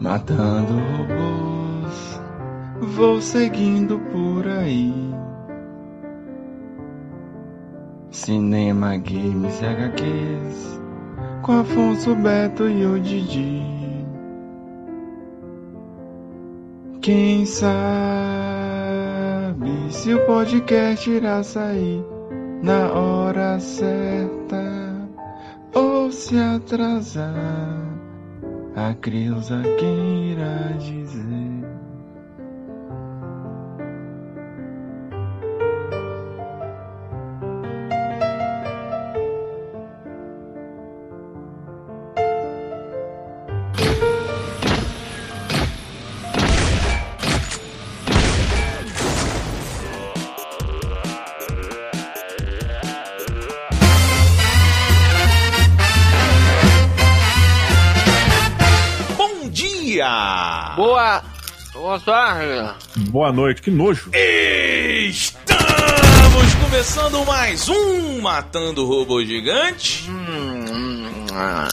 matando 0.00 0.74
robôs, 0.96 2.20
vou 2.80 3.20
seguindo 3.20 3.98
por 3.98 4.46
aí. 4.46 4.92
Cinema, 8.10 8.96
games 8.96 9.60
e 9.60 9.66
HQs, 9.66 10.80
com 11.42 11.60
Afonso, 11.60 12.14
Beto 12.14 12.68
e 12.68 12.86
o 12.86 13.00
Didi. 13.00 13.74
Quem 17.00 17.44
sabe 17.44 17.74
se 19.90 20.14
o 20.14 20.24
podcast 20.24 21.10
irá 21.10 21.42
sair 21.42 22.02
na 22.62 22.90
hora 22.92 23.60
certa 23.60 25.06
ou 25.74 26.10
se 26.10 26.38
atrasar? 26.38 27.83
A 28.76 28.92
Creuza 28.92 29.62
quem 29.78 30.32
irá 30.32 30.72
dizer? 30.76 31.33
Boa 61.84 62.00
tarde. 62.00 62.74
Boa 63.10 63.30
noite, 63.30 63.60
que 63.60 63.70
nojo. 63.70 64.10
Estamos 65.06 66.54
começando 66.62 67.26
mais 67.26 67.68
um 67.68 68.22
Matando 68.22 68.86
Robô 68.86 69.22
Gigante. 69.22 70.08
Hum, 70.08 70.64
hum, 70.72 71.26
ah, 71.34 71.68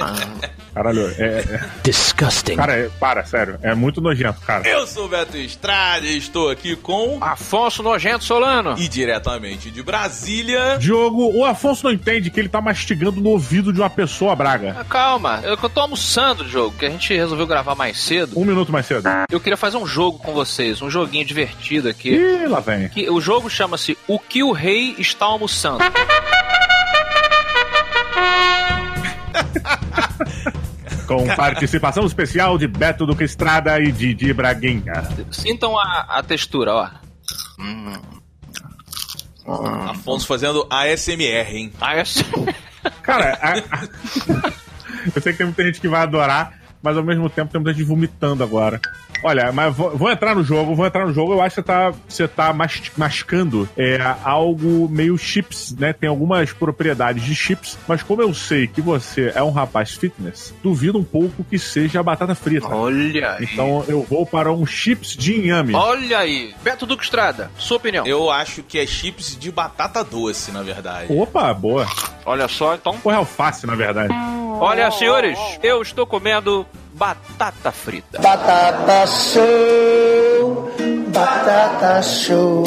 ah. 0.00 0.65
Caralho, 0.76 1.08
é. 1.18 1.24
é- 1.24 1.60
Disgusting. 1.82 2.54
cara, 2.54 2.74
é- 2.74 2.90
para, 3.00 3.24
sério. 3.24 3.58
É 3.62 3.74
muito 3.74 3.98
nojento, 3.98 4.42
cara. 4.42 4.68
Eu 4.68 4.86
sou 4.86 5.06
o 5.06 5.08
Beto 5.08 5.34
Estrada 5.38 6.06
e 6.06 6.18
estou 6.18 6.50
aqui 6.50 6.76
com. 6.76 7.16
Afonso 7.18 7.82
Nojento 7.82 8.22
Solano. 8.24 8.74
E 8.76 8.86
diretamente 8.86 9.70
de 9.70 9.82
Brasília. 9.82 10.76
Diogo, 10.78 11.32
o 11.34 11.46
Afonso 11.46 11.84
não 11.84 11.92
entende 11.92 12.28
que 12.30 12.38
ele 12.38 12.50
tá 12.50 12.60
mastigando 12.60 13.22
no 13.22 13.30
ouvido 13.30 13.72
de 13.72 13.80
uma 13.80 13.88
pessoa, 13.88 14.36
Braga. 14.36 14.76
Ah, 14.78 14.84
Calma, 14.84 15.40
eu, 15.44 15.56
eu 15.62 15.68
tô 15.70 15.80
almoçando 15.80 16.44
o 16.44 16.48
jogo, 16.48 16.76
que 16.76 16.84
a 16.84 16.90
gente 16.90 17.14
resolveu 17.16 17.46
gravar 17.46 17.74
mais 17.74 17.98
cedo. 17.98 18.38
Um 18.38 18.44
minuto 18.44 18.70
mais 18.70 18.84
cedo. 18.84 19.08
Eu 19.30 19.40
queria 19.40 19.56
fazer 19.56 19.78
um 19.78 19.86
jogo 19.86 20.18
com 20.18 20.34
vocês, 20.34 20.82
um 20.82 20.90
joguinho 20.90 21.24
divertido 21.24 21.88
aqui. 21.88 22.10
Ih, 22.10 22.46
lá 22.48 22.60
vem. 22.60 22.90
Que, 22.90 23.08
o 23.08 23.18
jogo 23.18 23.48
chama-se 23.48 23.96
O 24.06 24.18
que 24.18 24.42
o 24.42 24.52
Rei 24.52 24.94
está 24.98 25.24
almoçando. 25.24 25.78
Com 31.06 31.26
participação 31.34 32.04
especial 32.06 32.58
de 32.58 32.66
Beto 32.66 33.06
Duque 33.06 33.24
Estrada 33.24 33.78
e 33.80 33.92
Didi 33.92 34.32
Braguinha. 34.32 34.92
Sintam 35.30 35.78
a, 35.78 36.06
a 36.08 36.22
textura, 36.22 36.74
ó. 36.74 36.88
Hum. 37.60 37.92
Afonso 39.88 40.26
fazendo 40.26 40.66
ASMR, 40.70 41.56
hein? 41.56 41.72
Essa- 41.94 42.24
Cara, 43.02 43.38
a- 43.40 43.58
a- 43.58 44.52
eu 45.14 45.22
sei 45.22 45.32
que 45.32 45.38
tem 45.38 45.46
muita 45.46 45.64
gente 45.64 45.80
que 45.80 45.88
vai 45.88 46.02
adorar, 46.02 46.58
mas 46.82 46.96
ao 46.96 47.02
mesmo 47.04 47.28
tempo 47.30 47.50
tem 47.52 47.60
muita 47.60 47.76
gente 47.76 47.86
vomitando 47.86 48.42
agora. 48.42 48.80
Olha, 49.22 49.50
mas 49.52 49.74
vou, 49.74 49.96
vou 49.96 50.10
entrar 50.10 50.34
no 50.34 50.44
jogo, 50.44 50.74
vou 50.74 50.86
entrar 50.86 51.06
no 51.06 51.12
jogo. 51.12 51.32
Eu 51.32 51.42
acho 51.42 51.56
que 51.56 51.62
você 51.62 51.66
tá, 51.66 51.92
você 52.08 52.28
tá 52.28 52.52
mas- 52.52 52.82
mascando 52.96 53.68
é, 53.76 53.98
algo 54.24 54.88
meio 54.88 55.16
chips, 55.18 55.74
né? 55.78 55.92
Tem 55.92 56.08
algumas 56.08 56.52
propriedades 56.52 57.22
de 57.24 57.34
chips, 57.34 57.78
mas 57.88 58.02
como 58.02 58.22
eu 58.22 58.32
sei 58.34 58.66
que 58.66 58.80
você 58.80 59.32
é 59.34 59.42
um 59.42 59.50
rapaz 59.50 59.92
fitness, 59.94 60.54
duvido 60.62 60.98
um 60.98 61.04
pouco 61.04 61.44
que 61.44 61.58
seja 61.58 62.02
batata 62.02 62.34
frita. 62.34 62.68
Olha 62.68 63.36
aí. 63.36 63.44
Então 63.52 63.84
eu 63.88 64.02
vou 64.02 64.26
para 64.26 64.52
um 64.52 64.66
chips 64.66 65.16
de 65.16 65.34
inhame. 65.40 65.74
Olha 65.74 66.18
aí. 66.18 66.54
Beto 66.62 66.86
Duque 66.86 67.04
Estrada, 67.04 67.50
sua 67.56 67.76
opinião. 67.78 68.06
Eu 68.06 68.30
acho 68.30 68.62
que 68.62 68.78
é 68.78 68.86
chips 68.86 69.36
de 69.38 69.50
batata 69.50 70.04
doce, 70.04 70.52
na 70.52 70.62
verdade. 70.62 71.12
Opa, 71.12 71.52
boa. 71.54 71.86
Olha 72.24 72.48
só, 72.48 72.74
então. 72.74 72.98
Porra, 72.98 73.16
é 73.16 73.18
alface, 73.18 73.66
na 73.66 73.74
verdade. 73.74 74.12
Olha, 74.58 74.90
senhores, 74.90 75.38
eu 75.62 75.82
estou 75.82 76.06
comendo 76.06 76.66
batata 76.96 77.70
frita. 77.70 78.20
Batata 78.20 79.06
show, 79.06 80.70
batata 81.08 82.02
show. 82.02 82.64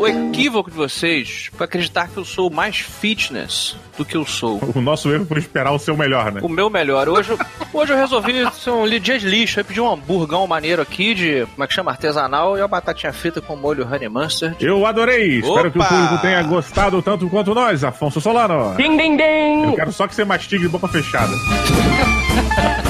O 0.00 0.06
equívoco 0.06 0.70
de 0.70 0.76
vocês 0.76 1.50
foi 1.52 1.64
acreditar 1.66 2.08
que 2.08 2.16
eu 2.16 2.24
sou 2.24 2.48
mais 2.48 2.78
fitness 2.78 3.76
do 3.98 4.04
que 4.04 4.16
eu 4.16 4.24
sou. 4.24 4.58
O 4.74 4.80
nosso 4.80 5.12
erro 5.12 5.26
foi 5.26 5.38
esperar 5.38 5.72
o 5.72 5.78
seu 5.78 5.96
melhor, 5.96 6.32
né? 6.32 6.40
O 6.42 6.48
meu 6.48 6.70
melhor. 6.70 7.08
Hoje, 7.08 7.30
eu- 7.30 7.38
hoje 7.72 7.92
eu 7.92 7.96
resolvi 7.96 8.32
ser 8.54 8.70
um 8.70 8.88
dia 8.88 9.18
de 9.18 9.26
lixo. 9.28 9.60
Eu 9.60 9.64
pedi 9.64 9.80
um 9.80 9.90
hamburgão 9.90 10.46
maneiro 10.46 10.80
aqui 10.80 11.12
de, 11.14 11.44
como 11.54 11.64
é 11.64 11.66
que 11.66 11.74
chama, 11.74 11.90
artesanal 11.90 12.56
e 12.56 12.60
uma 12.62 12.68
batatinha 12.68 13.12
frita 13.12 13.40
com 13.40 13.54
molho 13.56 13.86
honey 13.86 14.08
mustard. 14.08 14.56
Eu 14.64 14.86
adorei! 14.86 15.40
Espero 15.40 15.70
que 15.70 15.78
o 15.78 15.82
Opa! 15.82 15.88
público 15.94 16.18
tenha 16.22 16.42
gostado 16.44 17.02
tanto 17.02 17.28
quanto 17.28 17.54
nós, 17.54 17.84
Afonso 17.84 18.20
Solano. 18.20 18.74
Ding, 18.76 18.96
ding, 18.96 19.16
ding. 19.16 19.64
Eu 19.64 19.74
quero 19.74 19.92
só 19.92 20.06
que 20.08 20.14
você 20.14 20.24
mastigue 20.24 20.62
de 20.62 20.68
boca 20.68 20.88
fechada. 20.88 21.32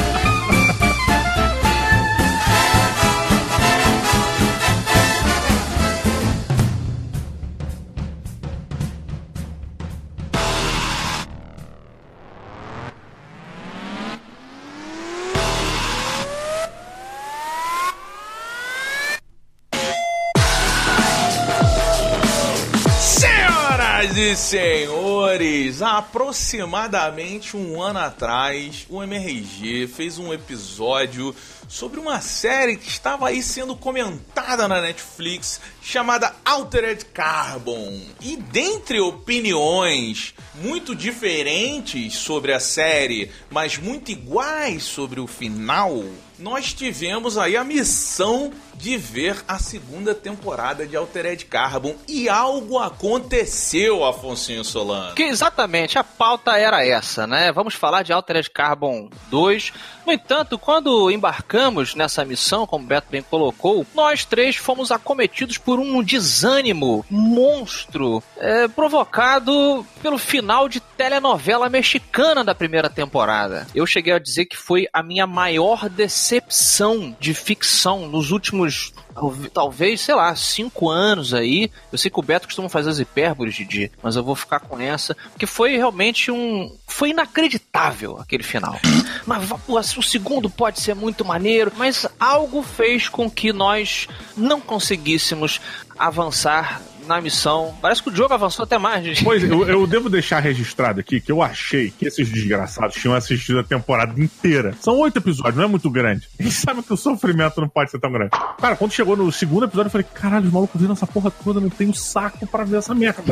senhores, 24.38 25.82
aproximadamente 25.82 27.56
um 27.56 27.82
ano 27.82 27.98
atrás, 27.98 28.86
o 28.88 29.02
MRG 29.02 29.88
fez 29.88 30.18
um 30.18 30.32
episódio 30.32 31.34
sobre 31.68 31.98
uma 31.98 32.20
série 32.20 32.76
que 32.76 32.88
estava 32.88 33.28
aí 33.28 33.42
sendo 33.42 33.76
comentada 33.76 34.68
na 34.68 34.80
Netflix 34.80 35.60
chamada 35.82 36.34
Altered 36.44 37.04
Carbon. 37.06 38.00
E 38.20 38.36
dentre 38.36 39.00
opiniões 39.00 40.34
muito 40.54 40.94
diferentes 40.94 42.14
sobre 42.16 42.52
a 42.52 42.60
série, 42.60 43.30
mas 43.50 43.78
muito 43.78 44.10
iguais 44.10 44.82
sobre 44.82 45.20
o 45.20 45.26
final, 45.26 46.04
nós 46.38 46.72
tivemos 46.72 47.38
aí 47.38 47.56
a 47.56 47.64
missão 47.64 48.52
de 48.80 48.96
ver 48.96 49.36
a 49.46 49.58
segunda 49.58 50.14
temporada 50.14 50.86
de 50.86 50.96
Altered 50.96 51.44
Carbon 51.44 51.94
e 52.08 52.28
algo 52.28 52.78
aconteceu, 52.78 54.04
Afonso 54.04 54.64
Solano. 54.64 55.14
Que 55.14 55.24
exatamente, 55.24 55.98
a 55.98 56.04
pauta 56.04 56.56
era 56.56 56.84
essa, 56.84 57.26
né? 57.26 57.52
Vamos 57.52 57.74
falar 57.74 58.02
de 58.02 58.12
Altered 58.12 58.48
Carbon 58.50 59.10
2. 59.30 59.72
No 60.06 60.12
entanto, 60.12 60.58
quando 60.58 61.10
embarcamos 61.10 61.94
nessa 61.94 62.24
missão, 62.24 62.66
como 62.66 62.84
o 62.84 62.88
Beto 62.88 63.08
bem 63.10 63.22
colocou, 63.22 63.86
nós 63.94 64.24
três 64.24 64.56
fomos 64.56 64.90
acometidos 64.90 65.58
por 65.58 65.78
um 65.78 66.02
desânimo 66.02 67.04
monstro 67.08 68.22
é, 68.38 68.66
provocado 68.66 69.86
pelo 70.02 70.18
final 70.18 70.68
de 70.68 70.80
telenovela 70.80 71.68
mexicana 71.68 72.42
da 72.42 72.54
primeira 72.54 72.88
temporada. 72.88 73.66
Eu 73.74 73.86
cheguei 73.86 74.14
a 74.14 74.18
dizer 74.18 74.46
que 74.46 74.56
foi 74.56 74.86
a 74.92 75.02
minha 75.02 75.26
maior 75.26 75.88
decepção 75.88 77.14
de 77.20 77.34
ficção 77.34 78.08
nos 78.08 78.30
últimos 78.30 78.69
talve- 79.14 79.48
talvez, 79.50 80.00
sei 80.00 80.14
lá, 80.14 80.34
cinco 80.34 80.88
anos 80.88 81.32
aí. 81.34 81.70
Eu 81.92 81.98
sei 81.98 82.10
que 82.10 82.18
o 82.18 82.22
Beto 82.22 82.46
costuma 82.46 82.68
fazer 82.68 82.90
as 82.90 82.98
hipérboles, 82.98 83.54
Didi, 83.54 83.90
mas 84.02 84.16
eu 84.16 84.24
vou 84.24 84.34
ficar 84.34 84.60
com 84.60 84.78
essa, 84.80 85.14
porque 85.32 85.46
foi 85.46 85.76
realmente 85.76 86.30
um. 86.30 86.74
Foi 86.86 87.10
inacreditável 87.10 88.18
aquele 88.18 88.42
final. 88.42 88.78
Mas 89.26 89.48
pô, 89.66 89.78
o 89.78 90.02
segundo 90.02 90.48
pode 90.50 90.80
ser 90.80 90.94
muito 90.94 91.24
maneiro, 91.24 91.72
mas 91.76 92.06
algo 92.18 92.62
fez 92.62 93.08
com 93.08 93.30
que 93.30 93.52
nós 93.52 94.06
não 94.36 94.60
conseguíssemos 94.60 95.60
avançar 95.98 96.80
na 97.10 97.20
missão. 97.20 97.74
Parece 97.82 98.02
que 98.02 98.08
o 98.08 98.14
jogo 98.14 98.32
avançou 98.32 98.62
até 98.62 98.78
mais. 98.78 99.04
gente. 99.04 99.24
Pois, 99.24 99.42
eu, 99.42 99.68
eu 99.68 99.86
devo 99.86 100.08
deixar 100.08 100.38
registrado 100.38 101.00
aqui 101.00 101.20
que 101.20 101.30
eu 101.30 101.42
achei 101.42 101.90
que 101.90 102.06
esses 102.06 102.30
desgraçados 102.30 102.94
tinham 102.96 103.14
assistido 103.14 103.58
a 103.58 103.64
temporada 103.64 104.18
inteira. 104.20 104.74
São 104.80 104.96
oito 104.98 105.18
episódios, 105.18 105.56
não 105.56 105.64
é 105.64 105.66
muito 105.66 105.90
grande. 105.90 106.28
Eles 106.38 106.54
sabem 106.54 106.82
que 106.82 106.92
o 106.92 106.96
sofrimento 106.96 107.60
não 107.60 107.68
pode 107.68 107.90
ser 107.90 107.98
tão 107.98 108.12
grande. 108.12 108.30
Cara, 108.58 108.76
quando 108.76 108.92
chegou 108.92 109.16
no 109.16 109.30
segundo 109.32 109.64
episódio, 109.64 109.88
eu 109.88 109.90
falei, 109.90 110.06
caralho, 110.14 110.46
os 110.46 110.52
malucos 110.52 110.80
viram 110.80 110.92
essa 110.92 111.06
porra 111.06 111.30
toda, 111.30 111.60
não 111.60 111.68
tenho 111.68 111.92
saco 111.92 112.46
pra 112.46 112.64
ver 112.64 112.78
essa 112.78 112.94
merda. 112.94 113.22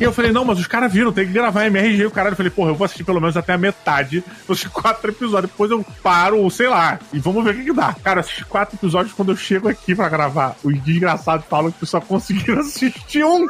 e 0.00 0.02
eu 0.02 0.12
falei, 0.12 0.32
não, 0.32 0.44
mas 0.44 0.58
os 0.58 0.66
caras 0.66 0.90
viram, 0.90 1.12
tem 1.12 1.26
que 1.26 1.32
gravar 1.32 1.66
MRG. 1.66 2.06
O 2.06 2.10
caralho, 2.10 2.32
eu 2.32 2.36
falei, 2.36 2.50
porra, 2.50 2.70
eu 2.70 2.74
vou 2.74 2.86
assistir 2.86 3.04
pelo 3.04 3.20
menos 3.20 3.36
até 3.36 3.52
a 3.52 3.58
metade 3.58 4.24
dos 4.48 4.64
quatro 4.72 5.10
episódios. 5.10 5.50
Depois 5.50 5.70
eu 5.70 5.84
paro, 6.02 6.48
sei 6.50 6.68
lá, 6.68 6.98
e 7.12 7.18
vamos 7.18 7.44
ver 7.44 7.50
o 7.50 7.58
que, 7.58 7.64
que 7.64 7.72
dá. 7.74 7.94
Cara, 8.02 8.18
eu 8.18 8.20
assisti 8.22 8.44
quatro 8.46 8.76
episódios 8.76 9.12
quando 9.14 9.32
eu 9.32 9.36
chego 9.36 9.68
aqui 9.68 9.94
pra 9.94 10.08
gravar. 10.08 10.56
Os 10.64 10.80
desgraçados 10.82 11.44
falam 11.46 11.70
que 11.70 11.84
só 11.84 12.00
conseguiram 12.00 12.60
assistir 12.60 13.01
um. 13.24 13.46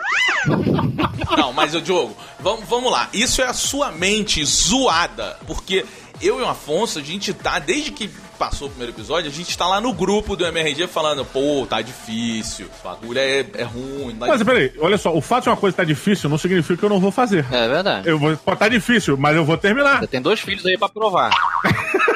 Não, 1.37 1.53
mas, 1.53 1.75
ô 1.75 1.81
Diogo, 1.81 2.17
vamos, 2.41 2.69
vamos 2.69 2.91
lá. 2.91 3.09
Isso 3.13 3.41
é 3.43 3.47
a 3.47 3.55
sua 3.55 3.91
mente 3.93 4.45
zoada. 4.45 5.37
Porque 5.47 5.85
eu 6.21 6.41
e 6.41 6.43
o 6.43 6.49
Afonso, 6.49 6.99
a 6.99 7.03
gente 7.03 7.33
tá, 7.33 7.59
desde 7.59 7.91
que 7.91 8.11
passou 8.39 8.67
o 8.67 8.71
primeiro 8.71 8.93
episódio, 8.93 9.31
a 9.31 9.33
gente 9.33 9.57
tá 9.57 9.67
lá 9.69 9.81
no 9.81 9.93
grupo 9.93 10.35
do 10.35 10.45
MRG 10.45 10.89
falando, 10.89 11.25
pô, 11.25 11.65
tá 11.69 11.81
difícil, 11.81 12.67
o 12.67 12.85
bagulho 12.85 13.19
é, 13.19 13.47
é 13.55 13.63
ruim. 13.63 14.17
Mas 14.19 14.43
peraí, 14.43 14.73
olha 14.81 14.99
só, 14.99 15.15
o 15.15 15.21
fato 15.21 15.45
de 15.45 15.51
uma 15.51 15.57
coisa 15.57 15.75
estar 15.75 15.85
difícil 15.85 16.29
não 16.29 16.37
significa 16.37 16.77
que 16.77 16.85
eu 16.85 16.89
não 16.89 16.99
vou 16.99 17.13
fazer. 17.13 17.47
É 17.53 17.69
verdade. 17.69 18.09
Eu 18.09 18.19
vou, 18.19 18.37
pode 18.37 18.57
estar 18.57 18.69
difícil, 18.69 19.17
mas 19.17 19.37
eu 19.37 19.45
vou 19.45 19.57
terminar. 19.57 20.01
Você 20.01 20.09
tem 20.09 20.21
dois 20.21 20.41
filhos 20.41 20.67
aí 20.67 20.77
pra 20.77 20.89
provar. 20.89 21.31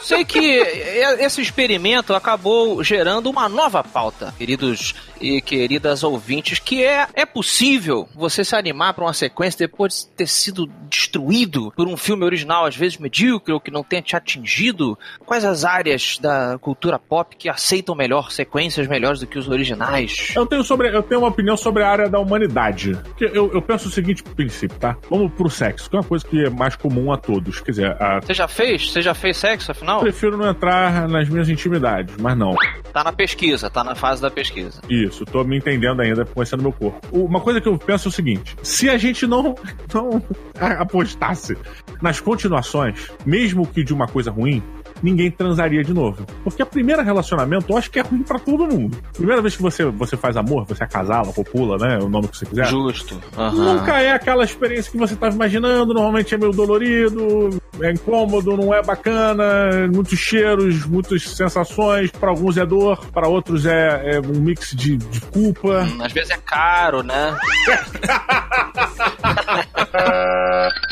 Sei 0.00 0.24
que 0.24 0.38
esse 1.20 1.40
experimento 1.40 2.14
acabou 2.14 2.82
gerando 2.82 3.30
uma 3.30 3.48
nova 3.48 3.82
pauta, 3.82 4.34
queridos 4.36 4.94
e 5.20 5.40
queridas 5.40 6.02
ouvintes, 6.02 6.58
que 6.58 6.84
é 6.84 7.06
é 7.14 7.24
possível 7.24 8.08
você 8.14 8.44
se 8.44 8.54
animar 8.56 8.92
para 8.94 9.04
uma 9.04 9.12
sequência 9.14 9.58
depois 9.66 10.00
de 10.00 10.06
ter 10.16 10.26
sido 10.26 10.66
destruído 10.88 11.72
por 11.76 11.86
um 11.88 11.96
filme 11.96 12.24
original, 12.24 12.66
às 12.66 12.76
vezes 12.76 12.98
medíocre 12.98 13.52
ou 13.52 13.60
que 13.60 13.70
não 13.70 13.82
tenha 13.82 14.02
te 14.02 14.16
atingido? 14.16 14.98
Quais 15.24 15.44
as 15.44 15.64
áreas 15.64 16.18
da 16.18 16.58
cultura 16.60 16.98
pop 16.98 17.34
que 17.36 17.48
aceitam 17.48 17.94
melhor 17.94 18.30
sequências 18.30 18.86
melhores 18.86 19.20
do 19.20 19.26
que 19.26 19.38
os 19.38 19.48
originais? 19.48 20.32
Eu 20.34 20.46
tenho, 20.46 20.62
sobre, 20.64 20.94
eu 20.94 21.02
tenho 21.02 21.20
uma 21.22 21.28
opinião 21.28 21.56
sobre 21.56 21.82
a 21.82 21.88
área 21.88 22.08
da 22.08 22.18
humanidade. 22.18 22.98
Eu, 23.20 23.52
eu 23.52 23.62
penso 23.62 23.88
o 23.88 23.90
seguinte 23.90 24.22
princípio, 24.22 24.76
tá? 24.78 24.96
Vamos 25.08 25.32
pro 25.32 25.48
sexo, 25.48 25.88
que 25.88 25.96
é 25.96 26.00
uma 26.00 26.06
coisa 26.06 26.24
que 26.26 26.44
é 26.44 26.50
mais 26.50 26.76
comum 26.76 27.12
a 27.12 27.16
todos. 27.16 27.60
Quer 27.60 27.70
dizer, 27.70 28.02
a- 28.02 28.20
Você 28.20 28.34
já 28.34 28.48
fez? 28.48 28.90
Você 28.92 29.02
já 29.02 29.14
fez 29.14 29.36
sexo, 29.36 29.70
afinal? 29.84 30.00
prefiro 30.00 30.36
não 30.36 30.48
entrar 30.48 31.08
nas 31.08 31.28
minhas 31.28 31.48
intimidades, 31.48 32.16
mas 32.18 32.36
não. 32.36 32.54
Tá 32.92 33.04
na 33.04 33.12
pesquisa, 33.12 33.68
tá 33.68 33.84
na 33.84 33.94
fase 33.94 34.22
da 34.22 34.30
pesquisa. 34.30 34.80
Isso, 34.88 35.24
tô 35.24 35.44
me 35.44 35.58
entendendo 35.58 36.00
ainda, 36.00 36.24
conhecendo 36.24 36.62
meu 36.62 36.72
corpo. 36.72 37.00
Uma 37.12 37.40
coisa 37.40 37.60
que 37.60 37.68
eu 37.68 37.78
penso 37.78 38.08
é 38.08 38.10
o 38.10 38.12
seguinte: 38.12 38.56
se 38.62 38.88
a 38.88 38.96
gente 38.96 39.26
não, 39.26 39.54
não 39.92 40.22
apostasse 40.78 41.56
nas 42.00 42.20
continuações, 42.20 43.10
mesmo 43.24 43.66
que 43.66 43.84
de 43.84 43.92
uma 43.92 44.06
coisa 44.06 44.30
ruim, 44.30 44.62
ninguém 45.04 45.30
transaria 45.30 45.84
de 45.84 45.92
novo. 45.92 46.24
Porque 46.42 46.62
a 46.62 46.66
primeira 46.66 47.02
relacionamento 47.02 47.66
eu 47.70 47.76
acho 47.76 47.90
que 47.90 47.98
é 47.98 48.02
ruim 48.02 48.22
pra 48.22 48.38
todo 48.38 48.66
mundo. 48.66 48.96
Primeira 49.12 49.42
vez 49.42 49.54
que 49.54 49.62
você, 49.62 49.84
você 49.84 50.16
faz 50.16 50.36
amor, 50.36 50.64
você 50.66 50.82
acasala, 50.82 51.32
copula, 51.32 51.76
né? 51.76 51.98
O 52.02 52.08
nome 52.08 52.28
que 52.28 52.38
você 52.38 52.46
quiser. 52.46 52.66
Justo. 52.66 53.20
Aham. 53.36 53.74
Nunca 53.74 54.00
é 54.00 54.12
aquela 54.12 54.44
experiência 54.44 54.90
que 54.90 54.96
você 54.98 55.14
estava 55.14 55.34
imaginando, 55.34 55.92
normalmente 55.92 56.34
é 56.34 56.38
meio 56.38 56.52
dolorido, 56.52 57.50
é 57.80 57.92
incômodo, 57.92 58.56
não 58.56 58.72
é 58.72 58.82
bacana, 58.82 59.44
muitos 59.92 60.18
cheiros, 60.18 60.86
muitas 60.86 61.28
sensações, 61.28 62.10
para 62.10 62.30
alguns 62.30 62.56
é 62.56 62.64
dor, 62.64 63.04
para 63.12 63.28
outros 63.28 63.66
é, 63.66 64.16
é 64.16 64.20
um 64.20 64.40
mix 64.40 64.70
de, 64.74 64.96
de 64.96 65.20
culpa. 65.20 65.82
Hum, 65.82 66.02
Às 66.02 66.12
vezes 66.12 66.30
é 66.30 66.38
caro, 66.38 67.02
né? 67.02 67.36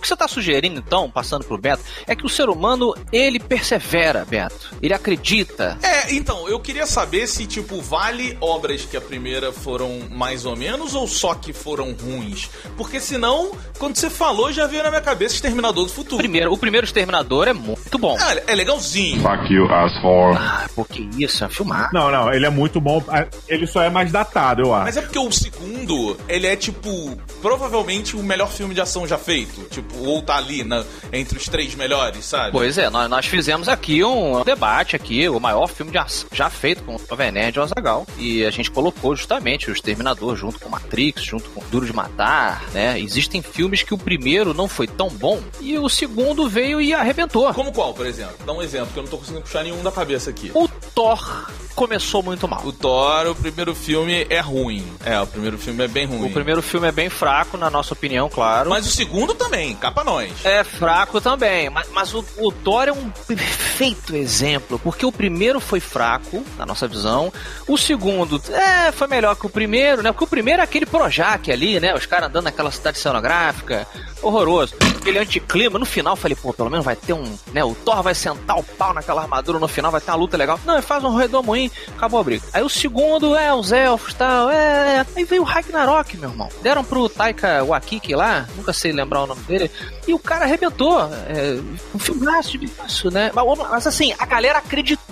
O 0.00 0.02
que 0.02 0.08
você 0.08 0.14
está 0.14 0.26
sugerindo, 0.26 0.78
então, 0.80 1.10
passando 1.10 1.44
pro 1.44 1.58
Beto, 1.58 1.82
é 2.06 2.16
que 2.16 2.24
o 2.24 2.28
ser 2.28 2.48
humano, 2.48 2.94
ele 3.12 3.38
persevera, 3.38 4.24
Beto. 4.24 4.74
Ele 4.80 4.94
acredita. 4.94 5.76
É, 5.82 6.14
então, 6.14 6.48
eu 6.48 6.58
queria 6.58 6.86
saber 6.86 7.26
se, 7.26 7.44
tipo, 7.46 7.82
vale 7.82 8.34
obras 8.40 8.86
que 8.86 8.96
a 8.96 9.00
primeira 9.00 9.52
foram 9.52 10.00
mais 10.10 10.46
ou 10.46 10.56
menos 10.56 10.94
ou 10.94 11.06
só 11.06 11.34
que 11.34 11.52
foram 11.52 11.92
ruins? 11.92 12.48
Porque 12.78 12.98
senão, 12.98 13.52
quando 13.78 13.96
você 13.96 14.08
falou, 14.08 14.50
já 14.50 14.66
veio 14.66 14.82
na 14.82 14.88
minha 14.88 15.02
cabeça 15.02 15.34
Exterminador 15.34 15.84
do 15.84 15.92
Futuro. 15.92 16.16
Primeiro, 16.16 16.50
o 16.50 16.56
primeiro 16.56 16.86
Exterminador 16.86 17.46
é 17.46 17.52
muito 17.52 17.98
bom. 17.98 18.16
Ah, 18.18 18.34
é 18.46 18.54
legalzinho. 18.54 19.20
Fuck 19.20 19.52
you, 19.52 19.66
asshole. 19.70 20.34
Ah, 20.38 20.66
pô, 20.74 20.82
que 20.82 21.10
isso, 21.18 21.44
é 21.44 21.48
filmar. 21.50 21.90
Não, 21.92 22.10
não, 22.10 22.32
ele 22.32 22.46
é 22.46 22.50
muito 22.50 22.80
bom. 22.80 23.04
ah, 23.06 23.26
Ele 23.46 23.66
só 23.66 23.82
é 23.82 23.90
mais 23.90 24.10
datado, 24.10 24.62
eu 24.62 24.74
acho. 24.74 24.84
Mas 24.86 24.96
é 24.96 25.02
porque 25.02 25.18
o 25.18 25.30
segundo, 25.30 26.16
ele 26.26 26.46
é, 26.46 26.56
tipo, 26.56 27.14
provavelmente 27.42 28.16
o 28.16 28.22
melhor 28.22 28.50
filme 28.50 28.74
de 28.74 28.80
ação 28.80 29.06
já 29.06 29.18
feito. 29.18 29.60
Tipo, 29.70 29.89
ou 29.98 30.22
tá 30.22 30.36
ali 30.36 30.64
na, 30.64 30.84
entre 31.12 31.38
os 31.38 31.46
três 31.46 31.74
melhores, 31.74 32.24
sabe? 32.24 32.52
Pois 32.52 32.78
é, 32.78 32.88
nós, 32.90 33.08
nós 33.08 33.26
fizemos 33.26 33.68
aqui 33.68 34.02
um 34.04 34.42
debate 34.42 34.96
aqui, 34.96 35.28
o 35.28 35.40
maior 35.40 35.66
filme 35.66 35.92
de 35.92 36.00
já 36.32 36.48
feito 36.48 36.82
com 36.82 36.96
o 36.96 37.00
Jovem 37.08 37.30
Nerd 37.30 37.56
e 37.56 37.60
o 37.60 37.62
Azaghal. 37.62 38.06
E 38.16 38.44
a 38.44 38.50
gente 38.50 38.70
colocou 38.70 39.14
justamente 39.14 39.70
o 39.70 39.72
Exterminador 39.72 40.36
junto 40.36 40.58
com 40.58 40.68
Matrix, 40.68 41.22
junto 41.22 41.50
com 41.50 41.62
Duro 41.70 41.86
de 41.86 41.92
Matar, 41.92 42.64
né? 42.72 42.98
Existem 42.98 43.42
filmes 43.42 43.82
que 43.82 43.94
o 43.94 43.98
primeiro 43.98 44.54
não 44.54 44.66
foi 44.68 44.86
tão 44.86 45.08
bom 45.08 45.40
e 45.60 45.78
o 45.78 45.88
segundo 45.88 46.48
veio 46.48 46.80
e 46.80 46.94
arrebentou. 46.94 47.52
Como 47.52 47.72
qual, 47.72 47.92
por 47.92 48.06
exemplo? 48.06 48.36
Dá 48.44 48.52
um 48.52 48.62
exemplo, 48.62 48.88
que 48.92 48.98
eu 48.98 49.02
não 49.02 49.10
tô 49.10 49.18
conseguindo 49.18 49.42
puxar 49.42 49.62
nenhum 49.62 49.82
da 49.82 49.92
cabeça 49.92 50.30
aqui. 50.30 50.50
O 50.54 50.68
Thor 51.00 51.50
começou 51.74 52.22
muito 52.22 52.46
mal. 52.46 52.60
O 52.62 52.72
Thor, 52.74 53.28
o 53.28 53.34
primeiro 53.34 53.74
filme 53.74 54.26
é 54.28 54.38
ruim. 54.38 54.84
É, 55.02 55.18
o 55.18 55.26
primeiro 55.26 55.56
filme 55.56 55.82
é 55.82 55.88
bem 55.88 56.04
ruim. 56.04 56.26
O 56.26 56.30
primeiro 56.30 56.60
filme 56.60 56.86
é 56.86 56.92
bem 56.92 57.08
fraco, 57.08 57.56
na 57.56 57.70
nossa 57.70 57.94
opinião, 57.94 58.28
claro. 58.28 58.68
Mas 58.68 58.86
o 58.86 58.90
segundo 58.90 59.32
também, 59.34 59.74
capa 59.76 60.04
nós. 60.04 60.30
É 60.44 60.62
fraco 60.62 61.22
também, 61.22 61.70
mas, 61.70 61.88
mas 61.90 62.12
o, 62.12 62.22
o 62.36 62.52
Thor 62.52 62.88
é 62.88 62.92
um 62.92 63.08
perfeito 63.26 64.14
exemplo, 64.14 64.78
porque 64.78 65.06
o 65.06 65.12
primeiro 65.12 65.58
foi 65.58 65.80
fraco, 65.80 66.44
na 66.58 66.66
nossa 66.66 66.86
visão, 66.86 67.32
o 67.66 67.78
segundo 67.78 68.42
é, 68.50 68.92
foi 68.92 69.06
melhor 69.06 69.34
que 69.34 69.46
o 69.46 69.50
primeiro, 69.50 70.02
né? 70.02 70.12
Porque 70.12 70.24
o 70.24 70.28
primeiro 70.28 70.60
é 70.60 70.64
aquele 70.64 70.84
Projac 70.84 71.50
ali, 71.50 71.80
né? 71.80 71.94
Os 71.94 72.04
caras 72.04 72.28
andando 72.28 72.44
naquela 72.44 72.70
cidade 72.70 72.98
cenográfica, 72.98 73.86
horroroso. 74.20 74.74
Aquele 75.00 75.18
anticlima, 75.18 75.78
no 75.78 75.86
final 75.86 76.14
falei, 76.14 76.36
pô, 76.36 76.52
pelo 76.52 76.68
menos 76.68 76.84
vai 76.84 76.94
ter 76.96 77.14
um, 77.14 77.38
né? 77.52 77.64
O 77.64 77.74
Thor 77.74 78.02
vai 78.02 78.14
sentar 78.14 78.58
o 78.58 78.62
pau 78.62 78.92
naquela 78.92 79.22
armadura 79.22 79.58
no 79.58 79.68
final, 79.68 79.90
vai 79.90 80.00
ter 80.00 80.10
uma 80.10 80.18
luta 80.18 80.36
legal. 80.36 80.60
Não, 80.66 80.76
faz 80.90 81.04
um 81.04 81.14
redomoinho, 81.14 81.70
acabou 81.96 82.18
a 82.18 82.24
briga. 82.24 82.44
Aí 82.52 82.64
o 82.64 82.68
segundo 82.68 83.36
é 83.36 83.54
os 83.54 83.70
elfos 83.70 84.12
tal, 84.12 84.50
é, 84.50 84.96
é. 84.96 85.06
Aí 85.14 85.24
veio 85.24 85.42
o 85.42 85.44
Ragnarok, 85.44 86.16
meu 86.16 86.30
irmão. 86.30 86.48
Deram 86.62 86.82
pro 86.82 87.08
Taika 87.08 87.64
Waititi 87.64 88.12
lá, 88.12 88.48
nunca 88.56 88.72
sei 88.72 88.90
lembrar 88.90 89.22
o 89.22 89.26
nome 89.28 89.40
dele, 89.42 89.70
e 90.08 90.12
o 90.12 90.18
cara 90.18 90.46
arrebentou. 90.46 91.00
É, 91.00 91.60
um 91.94 91.98
filmaço 92.00 92.58
de 92.58 92.68
isso, 92.84 93.08
né? 93.08 93.30
Mas, 93.32 93.58
mas, 93.58 93.86
assim, 93.86 94.12
a 94.18 94.26
galera 94.26 94.58
acreditou. 94.58 95.09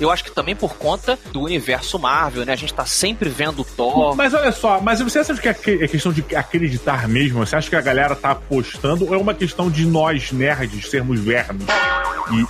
Eu 0.00 0.10
acho 0.10 0.24
que 0.24 0.30
também 0.30 0.56
por 0.56 0.74
conta 0.74 1.18
do 1.32 1.40
universo 1.42 1.98
Marvel, 1.98 2.44
né? 2.44 2.52
A 2.52 2.56
gente 2.56 2.74
tá 2.74 2.84
sempre 2.86 3.28
vendo 3.28 3.60
o 3.60 3.64
Thor. 3.64 4.16
Mas 4.16 4.34
olha 4.34 4.50
só, 4.52 4.80
mas 4.80 5.00
você 5.00 5.18
acha 5.20 5.34
que 5.34 5.48
é 5.48 5.54
que- 5.54 5.84
é 5.84 5.86
questão 5.88 6.12
de 6.12 6.24
acreditar 6.34 7.06
mesmo? 7.08 7.38
Você 7.46 7.54
acha 7.56 7.68
que 7.68 7.76
a 7.76 7.80
galera 7.80 8.16
tá 8.16 8.30
apostando 8.32 9.06
ou 9.06 9.14
é 9.14 9.18
uma 9.18 9.34
questão 9.34 9.70
de 9.70 9.84
nós, 9.86 10.32
nerds, 10.32 10.88
sermos 10.90 11.20
vermes 11.20 11.66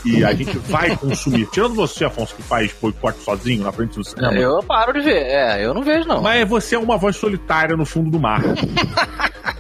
e, 0.04 0.10
e 0.18 0.24
a 0.24 0.32
gente 0.32 0.56
vai 0.68 0.96
consumir? 0.96 1.46
Tirando 1.52 1.74
você, 1.74 2.04
Afonso, 2.04 2.34
que 2.34 2.42
faz 2.42 2.72
boicote 2.80 3.22
sozinho 3.22 3.64
na 3.64 3.72
frente 3.72 3.96
do 3.96 4.04
cinema. 4.04 4.34
Eu 4.34 4.62
paro 4.62 4.92
de 4.92 5.00
ver. 5.00 5.22
É, 5.26 5.64
eu 5.64 5.74
não 5.74 5.82
vejo, 5.82 6.06
não. 6.08 6.22
Mas 6.22 6.48
você 6.48 6.74
é 6.76 6.78
uma 6.78 6.96
voz 6.96 7.16
solitária 7.16 7.76
no 7.76 7.84
fundo 7.84 8.10
do 8.10 8.18
mar. 8.20 8.40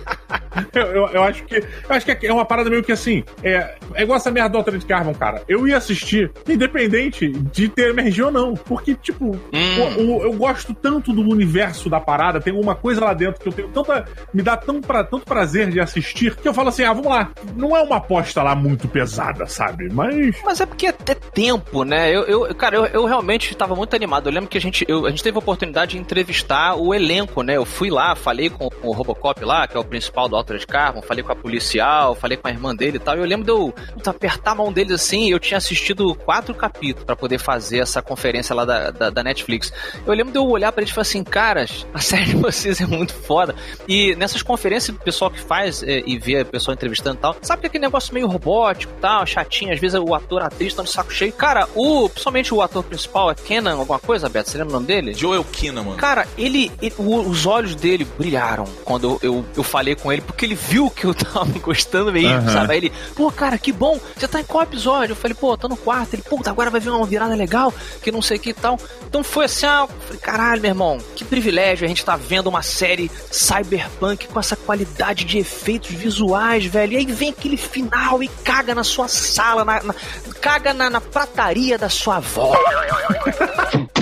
Eu, 0.74 0.82
eu, 0.86 1.06
eu 1.08 1.22
acho 1.22 1.44
que 1.44 1.56
eu 1.56 1.64
acho 1.88 2.06
que 2.06 2.26
é 2.26 2.32
uma 2.32 2.44
parada 2.44 2.70
meio 2.70 2.82
que 2.82 2.92
assim. 2.92 3.22
É, 3.42 3.74
é 3.94 4.02
igual 4.02 4.16
essa 4.16 4.30
merda 4.30 4.50
do 4.50 4.58
Altered 4.58 4.84
Carbon, 4.86 5.14
cara. 5.14 5.42
Eu 5.48 5.66
ia 5.66 5.76
assistir, 5.76 6.30
independente 6.48 7.28
de 7.30 7.68
ter 7.68 7.90
MRG 7.90 8.22
ou 8.22 8.30
não. 8.30 8.54
Porque, 8.54 8.94
tipo, 8.94 9.26
o- 9.30 10.02
o- 10.02 10.22
eu 10.22 10.32
gosto 10.34 10.74
tanto 10.74 11.12
do 11.12 11.22
universo 11.22 11.88
da 11.88 12.00
parada, 12.00 12.40
tem 12.40 12.52
uma 12.52 12.74
coisa 12.74 13.04
lá 13.04 13.12
dentro 13.14 13.40
que 13.40 13.48
eu 13.48 13.52
tenho 13.52 13.68
tanta. 13.68 14.04
Me 14.32 14.42
dá 14.42 14.56
tão 14.56 14.80
pra, 14.80 15.02
tanto 15.04 15.24
prazer 15.24 15.70
de 15.70 15.80
assistir 15.80 16.36
que 16.36 16.48
eu 16.48 16.54
falo 16.54 16.68
assim: 16.68 16.84
ah, 16.84 16.92
vamos 16.92 17.10
lá. 17.10 17.30
Não 17.56 17.76
é 17.76 17.82
uma 17.82 17.96
aposta 17.96 18.42
lá 18.42 18.54
muito 18.54 18.88
pesada, 18.88 19.46
sabe? 19.46 19.88
Mas. 19.92 20.36
Mas 20.44 20.60
é 20.60 20.66
porque 20.66 20.86
é 20.86 20.94
é 21.10 21.14
tempo, 21.14 21.82
né? 21.82 22.14
Eu, 22.14 22.22
eu- 22.24 22.54
cara, 22.54 22.76
eu, 22.76 22.84
eu 22.86 23.04
realmente 23.06 23.50
estava 23.50 23.74
muito 23.74 23.94
animado. 23.96 24.28
Eu 24.28 24.32
lembro 24.32 24.48
que 24.48 24.58
a 24.58 24.60
gente, 24.60 24.84
eu- 24.86 25.06
a 25.06 25.10
gente 25.10 25.22
teve 25.22 25.36
a 25.36 25.40
oportunidade 25.40 25.92
de 25.92 25.98
entrevistar 25.98 26.74
o 26.76 26.94
elenco, 26.94 27.42
né? 27.42 27.56
Eu 27.56 27.64
fui 27.64 27.90
lá, 27.90 28.14
falei 28.14 28.48
com, 28.50 28.68
com 28.70 28.88
o 28.88 28.92
Robocop 28.92 29.44
lá, 29.44 29.66
que 29.66 29.76
é 29.76 29.80
o 29.80 29.84
principal 29.84 30.28
do 30.28 30.36
Altered 30.36 30.49
Altered 30.50 30.66
Carbon, 30.66 31.02
falei 31.02 31.22
com 31.22 31.32
a 31.32 31.36
policial, 31.36 32.14
falei 32.14 32.36
com 32.36 32.48
a 32.48 32.50
irmã 32.50 32.74
dele 32.74 32.96
e 32.96 33.00
tal. 33.00 33.16
E 33.16 33.20
eu 33.20 33.24
lembro 33.24 33.44
de 33.44 33.50
eu 33.52 33.72
puta, 33.94 34.10
apertar 34.10 34.52
a 34.52 34.54
mão 34.54 34.72
deles 34.72 34.92
assim. 34.92 35.30
Eu 35.30 35.38
tinha 35.38 35.58
assistido 35.58 36.14
quatro 36.14 36.54
capítulos 36.54 37.04
pra 37.04 37.14
poder 37.14 37.38
fazer 37.38 37.78
essa 37.78 38.02
conferência 38.02 38.54
lá 38.54 38.64
da, 38.64 38.90
da, 38.90 39.10
da 39.10 39.22
Netflix. 39.22 39.72
Eu 40.06 40.12
lembro 40.12 40.32
de 40.32 40.38
eu 40.38 40.46
olhar 40.48 40.72
pra 40.72 40.82
eles 40.82 40.90
e 40.90 40.94
falar 40.94 41.02
assim: 41.02 41.22
caras, 41.22 41.86
a 41.94 42.00
série 42.00 42.24
de 42.26 42.36
vocês 42.36 42.80
é 42.80 42.86
muito 42.86 43.12
foda. 43.14 43.54
E 43.88 44.14
nessas 44.16 44.42
conferências, 44.42 44.96
o 44.96 45.00
pessoal 45.00 45.30
que 45.30 45.40
faz 45.40 45.82
é, 45.82 46.02
e 46.06 46.18
vê 46.18 46.40
o 46.42 46.46
pessoal 46.46 46.74
entrevistando 46.74 47.16
e 47.16 47.20
tal, 47.20 47.36
sabe 47.42 47.60
que 47.60 47.66
aquele 47.68 47.84
negócio 47.84 48.12
meio 48.12 48.26
robótico 48.26 48.92
tal, 49.00 49.24
chatinho. 49.26 49.72
Às 49.72 49.78
vezes 49.80 50.00
o 50.00 50.14
ator, 50.14 50.42
a 50.42 50.46
atriz 50.46 50.74
tá 50.74 50.82
no 50.82 50.88
saco 50.88 51.12
cheio. 51.12 51.32
Cara, 51.32 51.68
o, 51.74 52.08
principalmente 52.08 52.52
o 52.54 52.60
ator 52.62 52.82
principal 52.82 53.30
é 53.30 53.34
Kenan, 53.34 53.76
alguma 53.76 53.98
coisa, 53.98 54.28
Beto? 54.28 54.50
Você 54.50 54.58
lembra 54.58 54.70
o 54.70 54.74
nome 54.74 54.86
dele? 54.86 55.14
Joel 55.14 55.44
Kinnaman. 55.44 55.96
Cara, 55.96 56.26
ele, 56.36 56.70
ele- 56.82 56.94
o- 56.98 57.20
os 57.28 57.46
olhos 57.46 57.74
dele 57.74 58.04
brilharam 58.18 58.64
quando 58.84 59.18
eu, 59.22 59.30
eu, 59.34 59.44
eu 59.58 59.62
falei 59.62 59.94
com 59.94 60.12
ele, 60.12 60.22
porque 60.30 60.44
ele 60.46 60.54
viu 60.54 60.90
que 60.90 61.04
eu 61.04 61.14
tava 61.14 61.46
gostando 61.60 62.12
mesmo, 62.12 62.28
Aham. 62.36 62.52
sabe? 62.52 62.72
Aí 62.72 62.78
ele, 62.78 62.92
pô, 63.14 63.30
cara, 63.30 63.58
que 63.58 63.72
bom, 63.72 63.98
você 64.16 64.26
tá 64.28 64.40
em 64.40 64.44
qual 64.44 64.62
episódio? 64.64 65.12
Eu 65.12 65.16
falei, 65.16 65.34
pô, 65.34 65.56
tô 65.56 65.68
no 65.68 65.76
quarto. 65.76 66.14
Ele, 66.14 66.22
puta, 66.22 66.50
agora 66.50 66.70
vai 66.70 66.80
vir 66.80 66.90
uma 66.90 67.06
virada 67.06 67.34
legal, 67.34 67.72
que 68.02 68.10
não 68.12 68.22
sei 68.22 68.36
o 68.36 68.40
que 68.40 68.50
e 68.50 68.54
tal. 68.54 68.78
Então 69.06 69.22
foi 69.24 69.44
assim, 69.46 69.66
ah, 69.66 69.88
falei, 70.06 70.20
caralho, 70.20 70.60
meu 70.62 70.70
irmão, 70.70 70.98
que 71.16 71.24
privilégio 71.24 71.84
a 71.84 71.88
gente 71.88 72.04
tá 72.04 72.16
vendo 72.16 72.46
uma 72.48 72.62
série 72.62 73.10
cyberpunk 73.30 74.28
com 74.28 74.38
essa 74.40 74.56
qualidade 74.56 75.24
de 75.24 75.38
efeitos 75.38 75.90
visuais, 75.90 76.64
velho. 76.64 76.92
E 76.92 76.96
aí 76.96 77.06
vem 77.06 77.30
aquele 77.30 77.56
final 77.56 78.22
e 78.22 78.28
caga 78.28 78.74
na 78.74 78.84
sua 78.84 79.08
sala, 79.08 79.64
na, 79.64 79.82
na- 79.82 79.94
caga 80.40 80.72
na, 80.72 80.88
na 80.88 81.00
prataria 81.00 81.76
da 81.76 81.88
sua 81.88 82.16
avó. 82.16 82.54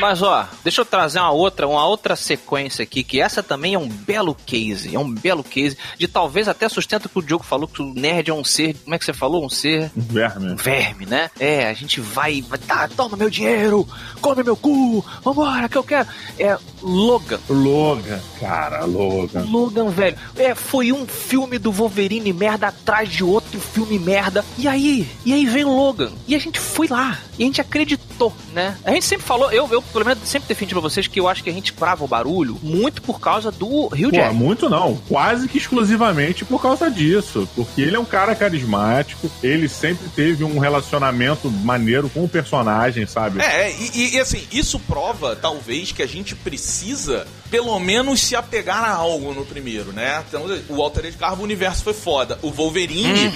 Mas 0.00 0.22
ó, 0.22 0.48
deixa 0.62 0.80
eu 0.80 0.84
trazer 0.84 1.18
uma 1.18 1.30
outra, 1.32 1.66
uma 1.66 1.84
outra 1.86 2.14
sequência 2.14 2.82
aqui, 2.82 3.02
que 3.02 3.20
essa 3.20 3.42
também 3.42 3.74
é 3.74 3.78
um 3.78 3.88
belo 3.88 4.34
case, 4.46 4.94
é 4.94 4.98
um 4.98 5.12
belo 5.12 5.42
case 5.42 5.76
de 5.98 6.06
talvez 6.06 6.48
até 6.48 6.68
sustento 6.68 7.08
que 7.08 7.18
o 7.18 7.22
Diogo 7.22 7.44
falou 7.44 7.66
que 7.66 7.82
o 7.82 7.92
nerd 7.92 8.30
é 8.30 8.34
um 8.34 8.44
ser, 8.44 8.76
como 8.84 8.94
é 8.94 8.98
que 8.98 9.04
você 9.04 9.12
falou? 9.12 9.44
Um 9.44 9.48
ser 9.48 9.90
Um 9.96 10.00
verme. 10.00 10.52
um 10.52 10.56
verme, 10.56 11.06
né? 11.06 11.30
É, 11.38 11.68
a 11.68 11.72
gente 11.72 12.00
vai, 12.00 12.42
vai 12.42 12.58
tá, 12.58 12.88
toma 12.88 13.16
meu 13.16 13.28
dinheiro, 13.28 13.86
come 14.20 14.42
meu 14.42 14.56
cu, 14.56 15.04
vambora, 15.22 15.68
que 15.68 15.76
eu 15.76 15.84
quero. 15.84 16.08
É 16.38 16.56
Logan. 16.80 17.40
Logan, 17.48 18.20
cara, 18.38 18.84
Logan. 18.84 19.44
Logan, 19.48 19.90
velho. 19.90 20.16
É, 20.36 20.54
foi 20.54 20.92
um 20.92 21.06
filme 21.06 21.58
do 21.58 21.72
Wolverine 21.72 22.32
merda 22.32 22.68
atrás 22.68 23.08
de 23.08 23.24
outro 23.24 23.60
filme 23.60 23.98
merda. 23.98 24.44
E 24.56 24.68
aí? 24.68 25.08
E 25.24 25.32
aí 25.32 25.46
vem 25.46 25.64
o 25.64 25.74
Logan. 25.74 26.12
E 26.26 26.34
a 26.34 26.38
gente 26.38 26.60
foi 26.60 26.86
lá. 26.86 27.18
E 27.38 27.42
a 27.42 27.46
gente 27.46 27.60
acreditou, 27.60 28.34
né? 28.52 28.76
A 28.84 28.90
gente 28.90 29.04
sempre 29.06 29.24
falou, 29.26 29.50
eu, 29.52 29.68
eu 29.70 29.80
pelo 29.80 30.04
menos 30.04 30.28
sempre 30.28 30.48
defendi 30.48 30.72
pra 30.74 30.80
vocês 30.80 31.06
que 31.06 31.20
eu 31.20 31.28
acho 31.28 31.42
que 31.44 31.50
a 31.50 31.52
gente 31.52 31.72
crava 31.72 32.04
o 32.04 32.08
barulho 32.08 32.58
muito 32.62 33.00
por 33.00 33.20
causa 33.20 33.50
do 33.52 33.86
Rio 33.88 34.10
Jack. 34.10 34.34
muito 34.34 34.68
não. 34.68 34.96
Quase 35.08 35.46
que 35.48 35.58
exclusivamente 35.58 36.44
por 36.44 36.60
causa 36.60 36.90
disso. 36.90 37.48
Porque 37.54 37.80
ele 37.82 37.94
é 37.96 37.98
um 38.00 38.04
cara 38.04 38.34
carismático, 38.34 39.30
ele 39.42 39.68
sempre 39.68 40.08
teve 40.08 40.42
um 40.44 40.58
relacionamento 40.58 41.48
maneiro 41.50 42.08
com 42.10 42.24
o 42.24 42.28
personagem, 42.28 43.06
sabe? 43.06 43.40
É, 43.40 43.70
e, 43.70 43.90
e- 43.94 44.14
e, 44.16 44.20
assim, 44.20 44.42
isso 44.50 44.78
prova, 44.80 45.36
talvez, 45.36 45.92
que 45.92 46.02
a 46.02 46.06
gente 46.08 46.34
precisa, 46.34 47.26
pelo 47.50 47.78
menos, 47.80 48.20
se 48.20 48.36
apegar 48.36 48.84
a 48.84 48.90
algo 48.92 49.32
no 49.32 49.44
primeiro, 49.44 49.92
né? 49.92 50.22
Então, 50.28 50.44
o 50.68 50.82
Altered 50.82 51.16
Carbon, 51.16 51.42
universo 51.44 51.82
foi 51.82 51.94
foda. 51.94 52.38
O 52.42 52.50
Wolverine, 52.50 53.32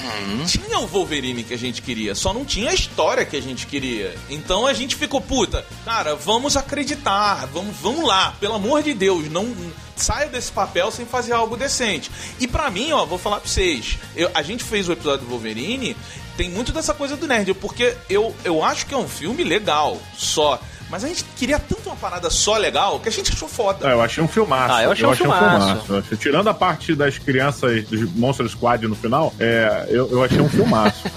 tinha 0.47 0.79
o 0.81 0.87
Wolverine 0.87 1.43
que 1.45 1.55
a 1.55 1.59
gente 1.59 1.81
queria, 1.83 2.15
só 2.15 2.33
não 2.33 2.45
tinha 2.45 2.71
a 2.71 2.75
história 2.75 3.25
que 3.25 3.37
a 3.37 3.41
gente 3.43 3.67
queria. 3.67 4.15
Então 4.29 4.67
a 4.67 4.73
gente 4.75 4.97
ficou, 4.97 5.21
puta, 5.21 5.65
cara, 5.85 6.15
vamos 6.15 6.57
acreditar, 6.57 7.47
vamos, 7.53 7.75
vamos 7.81 8.07
lá, 8.07 8.35
pelo 8.41 8.55
amor 8.55 8.83
de 8.83 8.93
Deus, 8.95 9.31
não 9.31 9.55
saia 9.97 10.27
desse 10.29 10.51
papel 10.53 10.91
sem 10.91 11.07
fazer 11.07 11.33
algo 11.33 11.57
decente. 11.57 12.11
E 12.41 12.47
pra 12.49 12.71
mim, 12.71 12.93
ó, 12.93 13.05
vou 13.07 13.19
falar 13.19 13.41
pra 13.41 13.49
vocês, 13.49 13.99
eu- 14.17 14.31
a 14.35 14.43
gente 14.43 14.63
fez 14.65 14.89
o 14.89 14.93
episódio 14.93 15.25
do 15.27 15.31
Wolverine, 15.31 15.97
tem 16.37 16.49
muito 16.51 16.73
dessa 16.73 16.93
coisa 16.95 17.17
do 17.17 17.27
nerd, 17.27 17.55
porque 17.55 17.95
eu, 18.11 18.35
eu 18.45 18.65
acho 18.65 18.87
que 18.87 18.95
é 18.95 18.97
um 18.97 19.09
filme 19.09 19.45
legal, 19.45 19.99
só. 20.17 20.61
Mas 20.91 21.05
a 21.05 21.09
gente 21.09 21.25
queria 21.39 21.59
tanto 21.59 21.82
uma 21.93 21.97
parada 22.01 22.29
só 22.31 22.57
legal 22.57 22.99
que 23.01 23.09
a 23.09 23.13
gente 23.13 23.33
achou 23.33 23.49
foda. 23.49 23.89
É, 23.89 23.93
eu 23.93 24.01
achei 24.03 24.23
um 24.23 24.29
filmaço. 24.29 24.75
Ah, 24.75 24.83
eu 24.83 24.93
achei 24.93 25.07
um 25.07 25.15
filmaço. 25.15 25.93
Eu 25.93 25.99
achei- 25.99 26.17
Tirando 26.19 26.49
a 26.49 26.55
parte 26.55 26.95
das 26.95 27.19
crianças 27.19 27.85
dos 27.87 28.11
Monster 28.15 28.49
Squad 28.49 28.87
no 28.89 28.95
final, 28.97 29.33
é, 29.39 29.87
eu, 29.89 30.11
eu 30.11 30.25
achei 30.25 30.41
um 30.41 30.49
filmaço. 30.49 31.03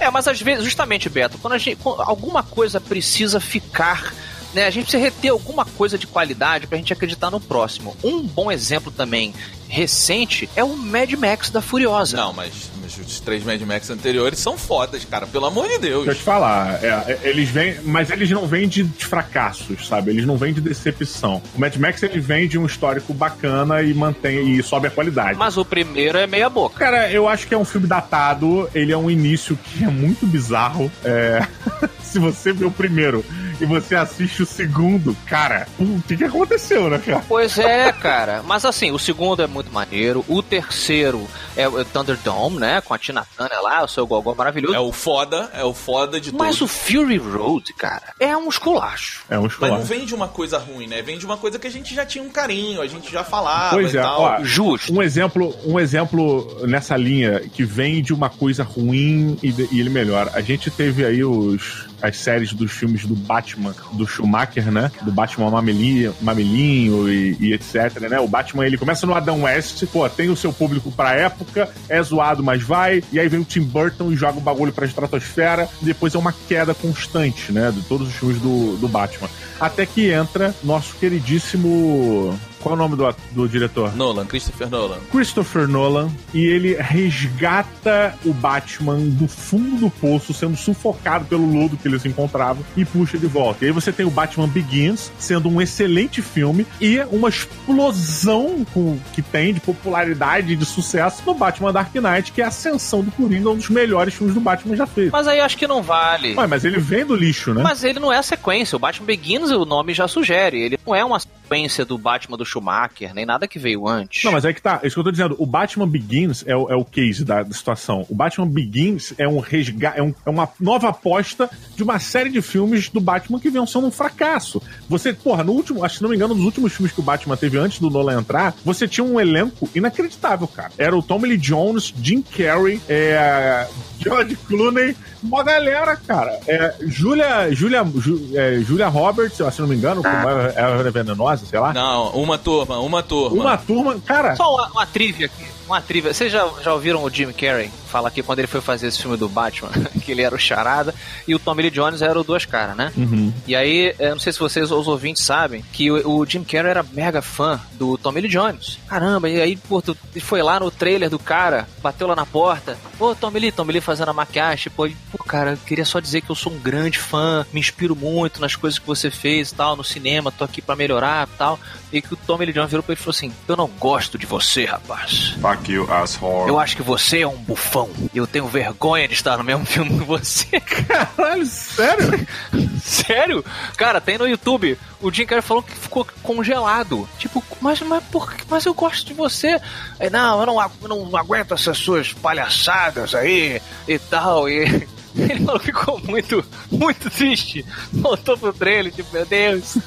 É, 0.00 0.10
mas 0.10 0.28
às 0.28 0.40
vezes, 0.40 0.64
justamente, 0.64 1.08
Beto, 1.08 1.38
quando, 1.38 1.54
a 1.54 1.58
gente, 1.58 1.76
quando 1.82 2.02
alguma 2.02 2.42
coisa 2.42 2.80
precisa 2.80 3.40
ficar. 3.40 4.12
Né, 4.54 4.66
a 4.66 4.70
gente 4.70 4.84
precisa 4.84 5.02
reter 5.02 5.30
alguma 5.32 5.64
coisa 5.66 5.98
de 5.98 6.06
qualidade 6.06 6.66
pra 6.66 6.78
gente 6.78 6.92
acreditar 6.92 7.30
no 7.30 7.38
próximo. 7.40 7.94
Um 8.02 8.22
bom 8.22 8.50
exemplo 8.50 8.90
também 8.90 9.34
recente 9.68 10.48
é 10.56 10.64
o 10.64 10.74
Mad 10.76 11.12
Max 11.14 11.50
da 11.50 11.60
Furiosa. 11.60 12.16
Não, 12.16 12.32
mas, 12.32 12.70
mas 12.96 13.06
os 13.06 13.20
três 13.20 13.44
Mad 13.44 13.60
Max 13.62 13.90
anteriores 13.90 14.38
são 14.38 14.56
fodas, 14.56 15.04
cara, 15.04 15.26
pelo 15.26 15.46
amor 15.46 15.68
de 15.68 15.78
Deus. 15.78 16.04
Deixa 16.04 16.10
eu 16.10 16.14
te 16.14 16.22
falar, 16.22 16.82
é, 16.82 16.88
é, 16.88 17.20
eles 17.24 17.48
vêm, 17.48 17.76
mas 17.84 18.10
eles 18.10 18.30
não 18.30 18.46
vêm 18.46 18.68
de 18.68 18.84
fracassos, 18.84 19.86
sabe? 19.86 20.10
Eles 20.10 20.24
não 20.24 20.36
vêm 20.36 20.52
de 20.52 20.60
decepção. 20.60 21.42
O 21.54 21.60
Mad 21.60 21.74
Max 21.76 22.02
ele 22.02 22.20
vem 22.20 22.48
de 22.48 22.58
um 22.58 22.66
histórico 22.66 23.12
bacana 23.12 23.82
e 23.82 23.92
mantém 23.92 24.56
e 24.56 24.62
sobe 24.62 24.88
a 24.88 24.90
qualidade. 24.90 25.38
Mas 25.38 25.56
o 25.56 25.64
primeiro 25.64 26.18
é 26.18 26.26
meia 26.26 26.48
boca. 26.48 26.78
Cara, 26.78 27.10
eu 27.10 27.28
acho 27.28 27.46
que 27.46 27.54
é 27.54 27.58
um 27.58 27.64
filme 27.64 27.86
datado. 27.86 28.68
Ele 28.74 28.92
é 28.92 28.96
um 28.96 29.10
início 29.10 29.56
que 29.56 29.84
é 29.84 29.88
muito 29.88 30.26
bizarro. 30.26 30.90
É, 31.04 31.46
Se 32.02 32.18
você 32.18 32.52
vê 32.52 32.64
o 32.64 32.70
primeiro 32.70 33.24
e 33.60 33.64
você 33.66 33.94
assiste 33.96 34.42
o 34.42 34.46
segundo, 34.46 35.16
cara, 35.26 35.66
o 35.78 36.00
que, 36.02 36.16
que 36.16 36.24
aconteceu, 36.24 36.88
né, 36.90 36.98
cara? 36.98 37.22
Pois 37.28 37.58
é, 37.58 37.92
cara. 37.92 38.42
Mas 38.44 38.64
assim, 38.64 38.90
o 38.90 38.98
segundo 38.98 39.42
é 39.42 39.46
muito 39.46 39.72
maneiro. 39.72 40.24
O 40.28 40.42
terceiro 40.42 41.26
é 41.56 41.66
o 41.68 41.84
Thunderdome, 41.84 42.58
né? 42.58 42.80
Com 42.80 42.94
a 42.94 42.98
Tina 42.98 43.26
Turner 43.36 43.60
lá, 43.62 43.84
o 43.84 43.88
seu 43.88 44.06
gogó 44.06 44.34
maravilhoso. 44.34 44.74
É 44.74 44.80
o 44.80 44.92
foda, 44.92 45.50
é 45.54 45.64
o 45.64 45.72
foda 45.74 46.20
de 46.20 46.32
Mas 46.34 46.60
o. 46.60 46.66
Fury 46.66 47.16
Road, 47.16 47.72
cara, 47.72 48.12
é 48.20 48.36
um 48.36 48.48
esculacho. 48.48 49.22
É 49.30 49.38
um 49.38 49.48
Mas 49.60 49.70
não 49.70 49.82
vem 49.82 50.04
de 50.04 50.14
uma 50.14 50.28
coisa 50.28 50.58
ruim, 50.58 50.86
né? 50.86 51.00
Vem 51.02 51.18
de 51.18 51.24
uma 51.26 51.36
coisa 51.36 51.58
que 51.58 51.66
a 51.66 51.70
gente 51.70 51.94
já 51.94 52.04
tinha 52.04 52.22
um 52.22 52.28
carinho, 52.28 52.80
a 52.80 52.86
gente 52.86 53.10
já 53.10 53.24
falava 53.24 53.70
Pois 53.74 53.94
e 53.94 53.98
é, 53.98 54.02
tal. 54.02 54.20
ó, 54.20 54.44
Justo. 54.44 54.92
Um 54.92 55.02
exemplo, 55.02 55.54
um 55.64 55.80
exemplo 55.80 56.46
nessa 56.66 56.96
linha 56.96 57.40
que 57.40 57.64
vem 57.64 58.02
de 58.02 58.12
uma 58.12 58.28
coisa 58.28 58.62
ruim 58.62 59.38
e, 59.42 59.50
de- 59.50 59.68
e 59.72 59.80
ele 59.80 59.90
melhora. 59.90 60.30
A 60.34 60.40
gente 60.40 60.70
teve 60.70 61.04
aí 61.04 61.24
os, 61.24 61.86
as 62.02 62.16
séries 62.16 62.52
dos 62.52 62.72
filmes 62.72 63.04
do 63.04 63.14
Batman, 63.14 63.74
do 63.92 64.06
Schumacher, 64.06 64.70
né? 64.70 64.90
Do 65.02 65.12
Batman 65.12 65.50
Mamelinho, 65.50 66.14
Mamelinho 66.20 67.08
e, 67.08 67.36
e 67.40 67.52
etc, 67.52 68.00
né? 68.08 68.18
O 68.20 68.28
Batman, 68.28 68.66
ele 68.66 68.76
começa 68.76 69.06
no 69.06 69.14
Adam 69.14 69.42
West, 69.42 69.84
pô, 69.86 70.08
tem 70.08 70.28
o 70.30 70.36
seu 70.36 70.52
público 70.52 70.90
pra 70.92 71.14
época, 71.14 71.68
é 71.88 72.02
zoado, 72.02 72.42
mas 72.42 72.62
vai, 72.62 73.02
e 73.12 73.18
aí 73.18 73.28
vem 73.28 73.40
o 73.40 73.44
Tim 73.44 73.62
Burton 73.62 74.12
e 74.12 74.16
joga 74.16 74.38
o 74.38 74.42
bagulho 74.42 74.72
pra 74.72 74.86
estratosfera, 74.86 75.68
depois 75.80 76.14
é 76.14 76.18
uma 76.18 76.34
queda 76.48 76.74
constante, 76.74 77.52
né? 77.52 77.72
De 77.72 77.82
todos 77.82 78.08
os 78.08 78.14
filmes 78.14 78.40
do, 78.40 78.76
do 78.76 78.88
Batman. 78.88 79.28
Até 79.60 79.86
que 79.86 80.10
entra 80.10 80.54
nosso 80.62 80.94
queridíssimo... 80.96 82.38
Qual 82.66 82.74
é 82.74 82.78
o 82.78 82.88
nome 82.88 82.96
do, 82.96 83.14
do 83.30 83.48
diretor? 83.48 83.94
Nolan, 83.94 84.26
Christopher 84.26 84.68
Nolan. 84.68 84.98
Christopher 85.12 85.68
Nolan 85.68 86.10
e 86.34 86.44
ele 86.44 86.74
resgata 86.80 88.12
o 88.24 88.32
Batman 88.32 88.96
do 88.98 89.28
fundo 89.28 89.76
do 89.76 89.88
poço, 89.90 90.34
sendo 90.34 90.56
sufocado 90.56 91.26
pelo 91.26 91.46
lodo 91.48 91.76
que 91.76 91.86
ele 91.86 91.96
se 92.00 92.08
encontrava 92.08 92.58
e 92.76 92.84
puxa 92.84 93.16
de 93.18 93.26
volta. 93.28 93.64
E 93.64 93.68
aí 93.68 93.72
você 93.72 93.92
tem 93.92 94.04
o 94.04 94.10
Batman 94.10 94.48
Begins, 94.48 95.12
sendo 95.16 95.48
um 95.48 95.62
excelente 95.62 96.20
filme 96.20 96.66
e 96.80 96.98
uma 97.12 97.28
explosão 97.28 98.66
com- 98.74 98.98
que 99.14 99.22
tem 99.22 99.54
de 99.54 99.60
popularidade 99.60 100.52
e 100.52 100.56
de 100.56 100.64
sucesso 100.64 101.22
no 101.24 101.34
Batman 101.34 101.72
Dark 101.72 101.94
Knight, 101.94 102.32
que 102.32 102.40
é 102.40 102.44
a 102.44 102.48
ascensão 102.48 103.00
do 103.02 103.12
Coringa, 103.12 103.50
um 103.50 103.56
dos 103.56 103.68
melhores 103.70 104.12
filmes 104.14 104.34
do 104.34 104.40
Batman 104.40 104.74
já 104.74 104.86
feito. 104.86 105.12
Mas 105.12 105.28
aí 105.28 105.38
acho 105.38 105.56
que 105.56 105.68
não 105.68 105.82
vale. 105.82 106.34
Ué, 106.34 106.46
mas 106.48 106.64
ele 106.64 106.78
vem 106.80 107.04
do 107.06 107.14
lixo, 107.14 107.54
né? 107.54 107.62
Mas 107.62 107.84
ele 107.84 108.00
não 108.00 108.12
é 108.12 108.18
a 108.18 108.22
sequência. 108.22 108.74
O 108.74 108.78
Batman 108.80 109.06
Begins, 109.06 109.50
o 109.50 109.64
nome 109.64 109.94
já 109.94 110.08
sugere. 110.08 110.60
Ele 110.60 110.78
não 110.84 110.94
é 110.94 111.04
uma 111.04 111.20
sequência 111.46 111.84
do 111.84 111.96
Batman 111.96 112.36
do 112.36 112.44
Schumacher, 112.44 113.14
nem 113.14 113.24
nada 113.24 113.46
que 113.46 113.58
veio 113.58 113.86
antes. 113.86 114.24
Não, 114.24 114.32
mas 114.32 114.44
é 114.44 114.52
que 114.52 114.60
tá. 114.60 114.80
É 114.82 114.86
isso 114.86 114.94
que 114.96 115.00
eu 115.00 115.04
tô 115.04 115.10
dizendo. 115.12 115.36
O 115.38 115.46
Batman 115.46 115.86
Begins 115.88 116.42
é 116.46 116.56
o, 116.56 116.68
é 116.68 116.74
o 116.74 116.84
case 116.84 117.24
da, 117.24 117.42
da 117.44 117.54
situação. 117.54 118.04
O 118.10 118.14
Batman 118.14 118.48
Begins 118.48 119.14
é 119.16 119.28
um 119.28 119.38
resgate, 119.38 119.98
é, 119.98 120.02
um- 120.02 120.14
é 120.26 120.30
uma 120.30 120.48
nova 120.60 120.88
aposta 120.88 121.48
de 121.76 121.82
uma 121.82 121.98
série 122.00 122.30
de 122.30 122.42
filmes 122.42 122.88
do 122.88 123.00
Batman 123.00 123.38
que 123.38 123.48
vinham 123.48 123.66
sendo 123.66 123.86
um 123.86 123.90
fracasso. 123.92 124.60
Você, 124.88 125.12
porra, 125.12 125.44
no 125.44 125.52
último, 125.52 125.84
acho 125.84 125.98
que 125.98 126.02
não 126.02 126.10
me 126.10 126.16
engano, 126.16 126.34
nos 126.34 126.44
últimos 126.44 126.72
filmes 126.72 126.92
que 126.92 127.00
o 127.00 127.04
Batman 127.04 127.36
teve 127.36 127.56
antes 127.58 127.78
do 127.78 127.88
Nolan 127.88 128.18
entrar, 128.20 128.54
você 128.64 128.88
tinha 128.88 129.04
um 129.04 129.20
elenco 129.20 129.68
inacreditável, 129.74 130.48
cara. 130.48 130.72
Era 130.76 130.96
o 130.96 131.02
Tommy 131.02 131.28
Lee 131.28 131.38
Jones, 131.38 131.94
Jim 132.02 132.22
Carrey, 132.22 132.80
é, 132.88 133.68
George 134.06 134.36
Clooney, 134.46 134.96
uma 135.22 135.42
galera, 135.42 135.96
cara. 135.96 136.38
É, 136.46 136.74
Julia, 136.86 137.52
Julia, 137.52 137.84
Ju- 137.96 138.30
é, 138.34 138.58
Julia 138.60 138.86
Roberts, 138.88 139.36
se 139.54 139.60
não 139.60 139.68
me 139.68 139.74
engano, 139.76 140.02
como 140.02 140.14
é, 140.28 140.54
é 140.56 140.90
venenosa, 140.90 141.44
sei 141.46 141.58
lá. 141.58 141.72
Não, 141.72 142.10
uma 142.10 142.38
turma, 142.38 142.78
uma 142.78 143.02
turma. 143.02 143.42
Uma 143.42 143.56
turma, 143.58 143.96
cara. 144.06 144.36
Só 144.36 144.54
uma, 144.54 144.68
uma 144.68 144.86
trivia 144.86 145.26
aqui. 145.26 145.44
Uma 145.66 145.80
trivia. 145.80 146.14
Vocês 146.14 146.30
já, 146.32 146.48
já 146.62 146.72
ouviram 146.72 147.02
o 147.02 147.10
Jim 147.10 147.32
Carrey? 147.32 147.70
Fala 147.86 148.08
aqui 148.08 148.22
quando 148.22 148.40
ele 148.40 148.48
foi 148.48 148.60
fazer 148.60 148.88
esse 148.88 149.00
filme 149.00 149.16
do 149.16 149.28
Batman, 149.28 149.70
que 150.04 150.12
ele 150.12 150.22
era 150.22 150.34
o 150.34 150.38
Charada 150.38 150.94
e 151.26 151.34
o 151.34 151.38
Tommy 151.38 151.62
Lee 151.62 151.70
Jones 151.70 152.02
era 152.02 152.18
o 152.18 152.24
Duas 152.24 152.44
Caras, 152.44 152.76
né? 152.76 152.92
Uhum. 152.96 153.32
E 153.46 153.54
aí, 153.54 153.94
eu 153.98 154.10
não 154.10 154.18
sei 154.18 154.32
se 154.32 154.38
vocês, 154.38 154.70
os 154.70 154.88
ouvintes, 154.88 155.24
sabem 155.24 155.64
que 155.72 155.90
o, 155.90 156.18
o 156.18 156.26
Jim 156.26 156.44
Carrey 156.44 156.70
era 156.70 156.84
mega 156.92 157.22
fã 157.22 157.60
do 157.72 157.96
Tommy 157.96 158.20
Lee 158.20 158.30
Jones. 158.30 158.78
Caramba, 158.88 159.28
e 159.28 159.40
aí, 159.40 159.56
pô, 159.56 159.80
tu 159.80 159.96
ele 160.16 160.24
foi 160.24 160.42
lá 160.42 160.58
no 160.58 160.70
trailer 160.70 161.10
do 161.10 161.18
cara, 161.18 161.68
bateu 161.82 162.06
lá 162.06 162.16
na 162.16 162.24
porta. 162.24 162.78
Ô, 162.98 163.14
Tommy 163.14 163.38
Lee, 163.38 163.52
Tommy 163.52 163.72
Lee 163.72 163.80
fazendo 163.82 164.08
a 164.08 164.14
maquiagem. 164.14 164.72
Pô, 164.74 164.86
e, 164.86 164.96
pô, 165.12 165.22
cara, 165.22 165.50
eu 165.50 165.56
queria 165.58 165.84
só 165.84 166.00
dizer 166.00 166.22
que 166.22 166.30
eu 166.30 166.34
sou 166.34 166.52
um 166.52 166.58
grande 166.58 166.98
fã, 166.98 167.44
me 167.52 167.60
inspiro 167.60 167.94
muito 167.94 168.40
nas 168.40 168.56
coisas 168.56 168.78
que 168.78 168.86
você 168.86 169.10
fez 169.10 169.50
e 169.50 169.54
tal, 169.54 169.76
no 169.76 169.84
cinema, 169.84 170.32
tô 170.32 170.42
aqui 170.42 170.62
pra 170.62 170.74
melhorar 170.74 171.28
e 171.28 171.36
tal. 171.36 171.60
E 171.92 172.00
que 172.00 172.14
o 172.14 172.16
Tommy 172.16 172.46
Lee 172.46 172.54
Jones 172.54 172.70
virou 172.70 172.82
pra 172.82 172.92
ele 172.92 173.00
e 173.00 173.02
falou 173.02 173.14
assim: 173.14 173.32
Eu 173.46 173.56
não 173.56 173.68
gosto 173.68 174.18
de 174.18 174.24
você, 174.24 174.64
rapaz. 174.64 175.36
Fuck 175.40 175.70
you, 175.70 175.92
asshole. 175.92 176.48
Eu 176.48 176.58
acho 176.58 176.76
que 176.76 176.82
você 176.82 177.20
é 177.20 177.28
um 177.28 177.36
bufão. 177.36 177.85
E 178.12 178.18
eu 178.18 178.26
tenho 178.26 178.46
vergonha 178.46 179.06
de 179.08 179.14
estar 179.14 179.36
no 179.36 179.44
mesmo 179.44 179.64
filme 179.66 179.98
que 179.98 180.04
você. 180.04 180.60
Caralho, 180.60 181.46
sério? 181.46 182.26
Sério? 182.82 183.44
Cara, 183.76 184.00
tem 184.00 184.16
no 184.18 184.28
YouTube. 184.28 184.78
O 185.00 185.10
Jim 185.12 185.26
Carrey 185.26 185.42
falou 185.42 185.62
que 185.62 185.72
ficou 185.74 186.06
congelado. 186.22 187.08
Tipo, 187.18 187.42
mas, 187.60 187.80
mas, 187.80 188.02
por, 188.04 188.32
que- 188.32 188.44
mas 188.48 188.64
eu 188.64 188.72
gosto 188.74 189.06
de 189.06 189.14
você. 189.14 189.60
Aí, 189.98 190.08
não, 190.08 190.38
eu 190.40 190.46
não, 190.46 190.62
eu 190.82 190.88
não 190.88 191.16
aguento 191.16 191.52
essas 191.54 191.78
suas 191.78 192.12
palhaçadas 192.12 193.14
aí 193.14 193.60
e 193.88 193.98
tal. 193.98 194.48
E 194.48 194.86
ele 195.18 195.44
falou 195.44 195.58
que 195.58 195.66
ficou 195.66 196.00
muito, 196.04 196.44
muito 196.70 197.10
triste. 197.10 197.64
Voltou 197.92 198.36
pro 198.36 198.52
trailer, 198.52 198.92
tipo, 198.92 199.12
meu 199.12 199.24
Deus, 199.24 199.78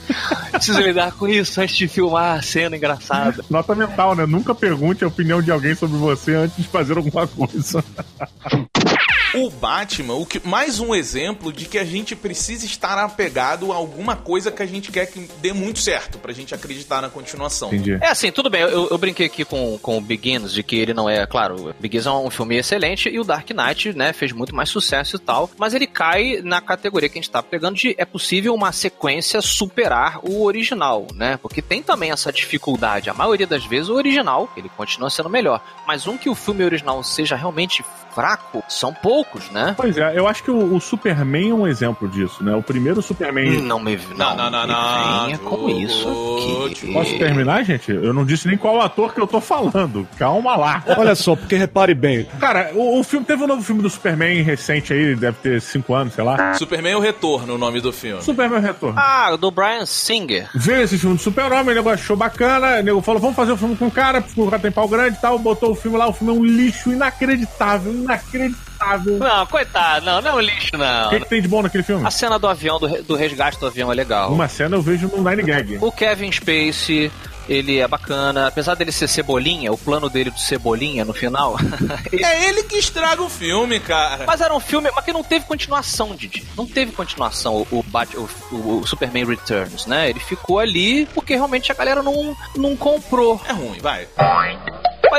preciso 0.51 0.81
lidar 0.81 1.11
com 1.11 1.27
isso 1.27 1.61
antes 1.61 1.77
de 1.77 1.87
filmar 1.87 2.39
a 2.39 2.41
cena 2.41 2.75
engraçada. 2.75 3.43
Nota 3.49 3.75
mental, 3.75 4.15
né? 4.15 4.25
Nunca 4.25 4.55
pergunte 4.55 5.03
a 5.03 5.07
opinião 5.07 5.41
de 5.41 5.51
alguém 5.51 5.75
sobre 5.75 5.97
você 5.97 6.35
antes 6.35 6.57
de 6.57 6.67
fazer 6.67 6.97
alguma 6.97 7.27
coisa. 7.27 7.83
O 9.33 9.49
Batman, 9.49 10.15
o 10.15 10.25
que, 10.25 10.45
mais 10.45 10.79
um 10.79 10.95
exemplo 10.95 11.53
de 11.53 11.65
que 11.65 11.77
a 11.77 11.85
gente 11.85 12.15
precisa 12.15 12.65
estar 12.65 12.97
apegado 12.97 13.71
a 13.71 13.75
alguma 13.75 14.15
coisa 14.15 14.51
que 14.51 14.63
a 14.63 14.65
gente 14.65 14.91
quer 14.91 15.05
que 15.05 15.29
dê 15.39 15.53
muito 15.53 15.79
certo, 15.79 16.17
pra 16.17 16.33
gente 16.33 16.55
acreditar 16.55 17.01
na 17.01 17.09
continuação. 17.09 17.67
Entendi. 17.67 17.97
É 18.01 18.07
assim, 18.07 18.31
tudo 18.31 18.49
bem, 18.49 18.61
eu, 18.61 18.87
eu 18.89 18.97
brinquei 18.97 19.27
aqui 19.27 19.45
com, 19.45 19.77
com 19.79 19.97
o 19.97 20.01
Begins, 20.01 20.51
de 20.51 20.63
que 20.63 20.77
ele 20.77 20.93
não 20.93 21.07
é, 21.07 21.27
claro, 21.27 21.75
Begins 21.79 22.07
é 22.07 22.11
um 22.11 22.29
filme 22.31 22.57
excelente 22.57 23.07
e 23.07 23.19
o 23.19 23.23
Dark 23.23 23.47
Knight, 23.51 23.93
né, 23.93 24.13
fez 24.13 24.31
muito 24.31 24.55
mais 24.55 24.69
sucesso 24.69 25.15
e 25.15 25.19
tal, 25.19 25.49
mas 25.57 25.75
ele 25.75 25.85
cai 25.85 26.41
na 26.43 26.59
categoria 26.59 27.07
que 27.07 27.19
a 27.19 27.21
gente 27.21 27.31
tá 27.31 27.43
pegando 27.43 27.75
de 27.75 27.93
é 27.99 28.05
possível 28.05 28.55
uma 28.55 28.71
sequência 28.71 29.41
superar 29.41 30.19
o 30.23 30.43
original, 30.43 31.05
né, 31.13 31.37
porque 31.37 31.61
tem 31.61 31.83
também 31.83 32.11
essa 32.11 32.31
dificuldade, 32.31 33.09
a 33.09 33.13
maioria 33.13 33.45
das 33.45 33.65
vezes 33.65 33.89
o 33.89 33.93
original, 33.93 34.51
ele 34.57 34.69
continua 34.69 35.09
sendo 35.09 35.29
melhor, 35.29 35.63
mas 35.85 36.07
um 36.07 36.17
que 36.17 36.29
o 36.29 36.35
filme 36.35 36.63
original 36.63 37.03
seja 37.03 37.35
realmente 37.35 37.83
fraco, 38.19 38.61
são 38.67 38.93
poucos, 38.93 39.49
né? 39.49 39.73
Pois 39.77 39.97
é, 39.97 40.17
eu 40.17 40.27
acho 40.27 40.43
que 40.43 40.51
o, 40.51 40.75
o 40.75 40.81
Superman 40.81 41.51
é 41.51 41.53
um 41.53 41.65
exemplo 41.67 42.05
disso, 42.07 42.43
né? 42.43 42.53
O 42.53 42.61
primeiro 42.61 43.01
Superman. 43.01 43.61
Não 43.61 43.79
me, 43.79 43.95
não, 44.17 44.35
Não, 44.35 44.51
não, 44.51 44.51
não, 44.51 44.67
me 44.67 44.73
não. 44.73 45.25
venha 45.25 45.37
com 45.37 45.69
isso 45.69 46.67
aqui. 46.69 46.91
Posso 46.91 47.17
terminar, 47.17 47.63
gente? 47.63 47.91
Eu 47.91 48.13
não 48.13 48.25
disse 48.25 48.47
nem 48.47 48.57
qual 48.57 48.81
ator 48.81 49.13
que 49.13 49.21
eu 49.21 49.27
tô 49.27 49.39
falando. 49.39 50.05
Calma 50.17 50.57
lá. 50.57 50.83
Olha 50.97 51.15
só, 51.15 51.33
porque 51.35 51.55
repare 51.55 51.93
bem, 51.93 52.27
Cara, 52.39 52.71
o, 52.73 52.99
o 52.99 53.03
filme 53.03 53.25
teve 53.25 53.41
um 53.43 53.47
novo 53.47 53.61
filme 53.61 53.81
do 53.81 53.89
Superman 53.89 54.41
recente 54.41 54.91
aí, 54.91 55.15
deve 55.15 55.37
ter 55.41 55.61
cinco 55.61 55.93
anos, 55.93 56.13
sei 56.13 56.23
lá. 56.23 56.53
Superman 56.55 56.95
o 56.95 56.99
Retorno, 56.99 57.55
o 57.55 57.57
nome 57.57 57.79
do 57.79 57.93
filme. 57.93 58.21
Superman 58.21 58.59
Retorno. 58.59 58.99
Ah, 58.99 59.35
do 59.37 59.49
Brian 59.49 59.85
Singer. 59.85 60.49
Veio 60.53 60.81
esse 60.81 60.97
filme 60.97 61.15
do 61.15 61.21
Super-Homem, 61.21 61.71
o 61.71 61.75
nego 61.75 61.89
achou 61.89 62.17
bacana, 62.17 62.79
o 62.79 62.83
nego 62.83 63.01
falou, 63.01 63.21
vamos 63.21 63.35
fazer 63.37 63.53
o 63.53 63.57
filme 63.57 63.75
com 63.77 63.87
o 63.87 63.91
cara, 63.91 64.21
porque 64.21 64.41
o 64.41 64.45
cara 64.49 64.61
tem 64.61 64.71
pau 64.71 64.87
grande 64.89 65.17
e 65.17 65.21
tal, 65.21 65.39
botou 65.39 65.71
o 65.71 65.75
filme 65.75 65.97
lá, 65.97 66.07
o 66.07 66.13
filme 66.13 66.33
é 66.33 66.37
um 66.37 66.43
lixo 66.43 66.91
inacreditável, 66.91 67.93
inacreditável. 68.13 69.17
Não, 69.17 69.45
coitado, 69.45 70.05
não, 70.05 70.21
não 70.21 70.31
é 70.31 70.33
um 70.35 70.39
lixo, 70.39 70.77
não. 70.77 71.07
O 71.07 71.09
que, 71.09 71.19
que 71.21 71.29
tem 71.29 71.41
de 71.41 71.47
bom 71.47 71.61
naquele 71.61 71.83
filme? 71.83 72.05
A 72.05 72.11
cena 72.11 72.37
do 72.39 72.47
avião, 72.47 72.79
do, 72.79 73.03
do 73.03 73.15
resgate 73.15 73.59
do 73.59 73.67
avião 73.67 73.91
é 73.91 73.95
legal. 73.95 74.31
Uma 74.31 74.47
cena 74.47 74.75
eu 74.75 74.81
vejo 74.81 75.07
no 75.07 75.27
Nine 75.29 75.43
Gag. 75.43 75.77
O 75.81 75.91
Kevin 75.91 76.31
Spacey, 76.31 77.11
ele 77.47 77.79
é 77.79 77.87
bacana. 77.87 78.47
Apesar 78.47 78.75
dele 78.75 78.91
ser 78.91 79.07
cebolinha, 79.07 79.71
o 79.71 79.77
plano 79.77 80.09
dele 80.09 80.31
de 80.31 80.41
cebolinha 80.41 81.03
no 81.05 81.13
final. 81.13 81.57
É 82.11 82.47
ele 82.49 82.63
que 82.63 82.75
estraga 82.77 83.21
o 83.21 83.29
filme, 83.29 83.79
cara. 83.79 84.25
Mas 84.25 84.41
era 84.41 84.53
um 84.53 84.59
filme, 84.59 84.89
mas 84.95 85.03
que 85.05 85.13
não 85.13 85.23
teve 85.23 85.45
continuação, 85.45 86.15
Didi. 86.15 86.43
Não 86.57 86.65
teve 86.65 86.91
continuação 86.91 87.55
o, 87.71 87.79
o, 87.79 87.83
Bat- 87.83 88.15
o- 88.15 88.29
o- 88.51 88.79
o 88.81 88.87
Superman 88.87 89.25
Returns, 89.25 89.85
né? 89.85 90.09
Ele 90.09 90.19
ficou 90.19 90.59
ali 90.59 91.05
porque 91.07 91.35
realmente 91.35 91.71
a 91.71 91.75
galera 91.75 92.01
não, 92.03 92.35
não 92.55 92.75
comprou. 92.75 93.41
É 93.47 93.53
ruim, 93.53 93.79
vai. 93.79 94.07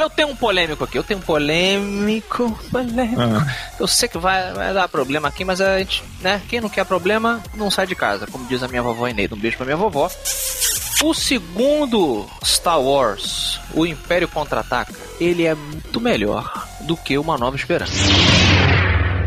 Olha, 0.00 0.07
eu 0.07 0.11
tenho 0.11 0.28
um 0.28 0.37
polêmico 0.37 0.83
aqui. 0.83 0.97
Eu 0.97 1.04
tenho 1.04 1.21
um 1.21 1.23
polêmico. 1.23 2.59
Polêmico. 2.71 3.21
Eu 3.78 3.87
sei 3.87 4.09
que 4.09 4.16
vai, 4.16 4.50
vai 4.54 4.73
dar 4.73 4.88
problema 4.88 5.28
aqui, 5.28 5.45
mas 5.45 5.61
a 5.61 5.78
gente, 5.78 6.02
né? 6.23 6.40
Quem 6.49 6.59
não 6.59 6.71
quer 6.71 6.87
problema, 6.87 7.42
não 7.54 7.71
sai 7.71 7.87
de 7.87 7.95
casa. 7.95 8.26
Como 8.26 8.47
diz 8.47 8.62
a 8.62 8.69
minha 8.69 8.83
vovó 8.83 9.07
Eneida. 9.07 9.35
Um 9.35 9.38
beijo 9.38 9.59
pra 9.59 9.66
minha 9.66 9.76
vovó. 9.76 10.11
O 11.02 11.12
segundo 11.12 12.26
Star 12.42 12.80
Wars, 12.80 13.61
o 13.75 13.87
Império 13.87 14.26
Contra-Ataca, 14.26 14.95
ele 15.21 15.45
é 15.45 15.54
muito 15.54 16.00
melhor 16.00 16.66
do 16.80 16.97
que 16.97 17.19
Uma 17.19 17.37
Nova 17.37 17.57
Esperança. 17.57 17.92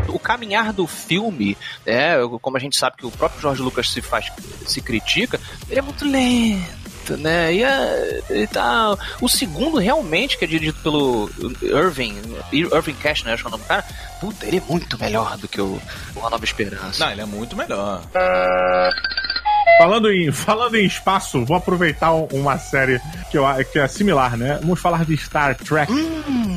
O 0.08 0.18
caminhar 0.18 0.72
do 0.72 0.86
filme, 0.86 1.56
é, 1.86 2.16
como 2.40 2.56
a 2.56 2.60
gente 2.60 2.76
sabe 2.76 2.96
que 2.96 3.06
o 3.06 3.10
próprio 3.10 3.40
George 3.40 3.62
Lucas 3.62 3.90
se 3.90 4.00
faz, 4.00 4.30
se 4.66 4.80
critica, 4.80 5.40
ele 5.68 5.80
é 5.80 5.82
muito 5.82 6.04
lento, 6.04 6.83
né? 7.10 7.54
E, 7.54 7.62
é, 7.62 8.22
e 8.30 8.46
tá, 8.46 8.96
o 9.20 9.28
segundo 9.28 9.78
realmente, 9.78 10.38
que 10.38 10.44
é 10.44 10.48
dirigido 10.48 10.78
pelo 10.82 11.30
Irving, 11.62 12.20
Irving 12.52 12.94
Cashner, 12.94 13.34
acho 13.34 13.42
que 13.42 13.46
é 13.46 13.48
o 13.48 13.52
nome 13.52 13.62
do 13.62 13.68
cara, 13.68 13.84
puta, 14.20 14.46
ele 14.46 14.58
é 14.58 14.62
muito 14.68 14.98
melhor 14.98 15.36
do 15.38 15.46
que 15.46 15.60
o 15.60 15.80
Uma 16.16 16.30
Nova 16.30 16.44
Esperança. 16.44 17.04
Não, 17.04 17.12
ele 17.12 17.20
é 17.20 17.26
muito 17.26 17.56
melhor. 17.56 18.02
Falando 19.78 20.10
em, 20.12 20.30
falando 20.30 20.76
em 20.76 20.84
espaço, 20.84 21.44
vou 21.44 21.56
aproveitar 21.56 22.12
um- 22.14 22.28
uma 22.32 22.56
série 22.58 23.00
que, 23.30 23.36
eu, 23.36 23.44
que 23.72 23.78
é 23.78 23.88
similar, 23.88 24.36
né? 24.36 24.58
Vamos 24.62 24.80
falar 24.80 25.04
de 25.04 25.16
Star 25.16 25.56
Trek. 25.56 25.92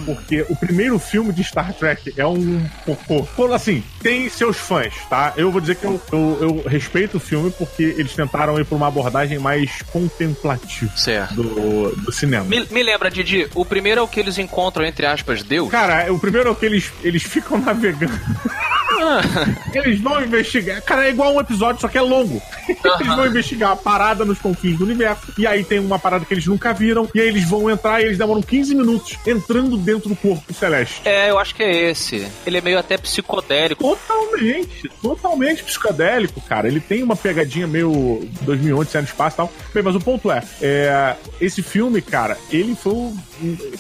Porque 0.06 0.46
o 0.48 0.56
primeiro 0.56 0.98
filme 1.00 1.34
de 1.34 1.44
Star 1.44 1.74
Trek 1.74 2.14
é 2.16 2.26
um 2.26 2.64
cocô. 2.86 3.28
Quando 3.36 3.54
assim, 3.56 3.84
tem 4.02 4.30
seus 4.30 4.58
fãs, 4.58 4.94
tá? 5.10 5.34
Eu 5.36 5.52
vou 5.52 5.60
dizer 5.60 5.76
que 5.76 5.86
eu, 5.86 6.00
eu, 6.12 6.38
eu 6.42 6.70
respeito 6.70 7.18
o 7.18 7.20
filme 7.20 7.50
porque 7.52 7.84
eles 7.84 8.14
tentaram 8.14 8.60
ir 8.60 8.66
pra 8.66 8.76
uma 8.78 8.88
abordagem 8.88 9.40
mais 9.40 9.82
contemplativa 9.92 10.96
Certo. 10.96 11.34
do, 11.34 11.96
do 11.96 12.12
cinema. 12.12 12.46
Me, 12.46 12.66
me 12.70 12.84
lembra, 12.84 13.10
Didi, 13.10 13.48
o 13.56 13.66
primeiro 13.66 14.00
é 14.00 14.04
o 14.04 14.08
que 14.08 14.20
eles 14.20 14.38
encontram, 14.38 14.86
entre 14.86 15.06
aspas, 15.08 15.42
Deus. 15.44 15.70
Cara, 15.70 16.12
o 16.14 16.20
primeiro 16.20 16.52
é 16.52 16.56
que 16.56 16.66
eles, 16.66 16.92
eles 17.04 17.24
ficam 17.24 17.58
navegando. 17.58 18.14
Eles 19.74 20.00
vão 20.00 20.24
investigar. 20.24 20.82
Cara, 20.82 21.06
é 21.08 21.10
igual 21.10 21.34
um 21.36 21.40
episódio, 21.40 21.82
só 21.82 21.88
que 21.88 21.98
é 21.98 22.02
longo. 22.02 22.42
Eles 22.68 23.16
vão 23.16 23.26
investigar 23.28 23.72
a 23.72 23.76
parada 23.76 24.26
nos 24.26 24.40
confins 24.40 24.78
do 24.78 24.84
universo. 24.86 25.34
E 25.38 25.46
aí 25.46 25.64
tem 25.64 25.80
uma 25.80 26.00
parada 26.00 26.26
que 26.26 26.34
eles 26.34 26.46
nunca 26.48 26.74
viram. 26.74 27.08
E 27.14 27.20
aí 27.22 27.28
eles 27.28 27.44
vão 27.46 27.70
entrar 27.70 28.02
e 28.02 28.06
eles 28.06 28.18
demoram 28.18 28.42
15 28.42 28.76
minutos 28.76 29.18
entrando 29.26 29.78
dentro 29.78 30.10
do 30.10 30.16
corpo 30.16 30.54
celeste. 30.54 31.02
É, 31.06 31.30
eu 31.30 31.38
acho 31.40 31.54
que 31.56 31.64
é 31.64 31.90
esse. 31.92 32.28
Ele 32.46 32.58
é 32.58 32.62
meio 32.62 32.80
até 32.80 32.98
psicodélico. 32.98 33.84
Totalmente, 33.84 34.90
totalmente 35.02 35.64
psicodélico, 35.64 36.42
cara. 36.42 36.68
Ele 36.68 36.80
tem 36.80 37.04
uma 37.04 37.16
pegadinha 37.16 37.68
meio 37.68 38.28
2011, 38.42 38.90
Céu 38.92 39.02
no 39.02 39.08
Espaço 39.08 39.36
e 39.36 39.38
tal. 39.38 39.52
Bem, 39.74 39.84
mas 39.84 39.96
o 39.96 40.00
ponto 40.00 40.32
é, 40.32 40.42
é, 40.62 41.16
esse 41.40 41.62
filme, 41.62 42.02
cara, 42.02 42.38
ele 42.52 42.76
foi 42.76 42.94
um... 42.94 43.18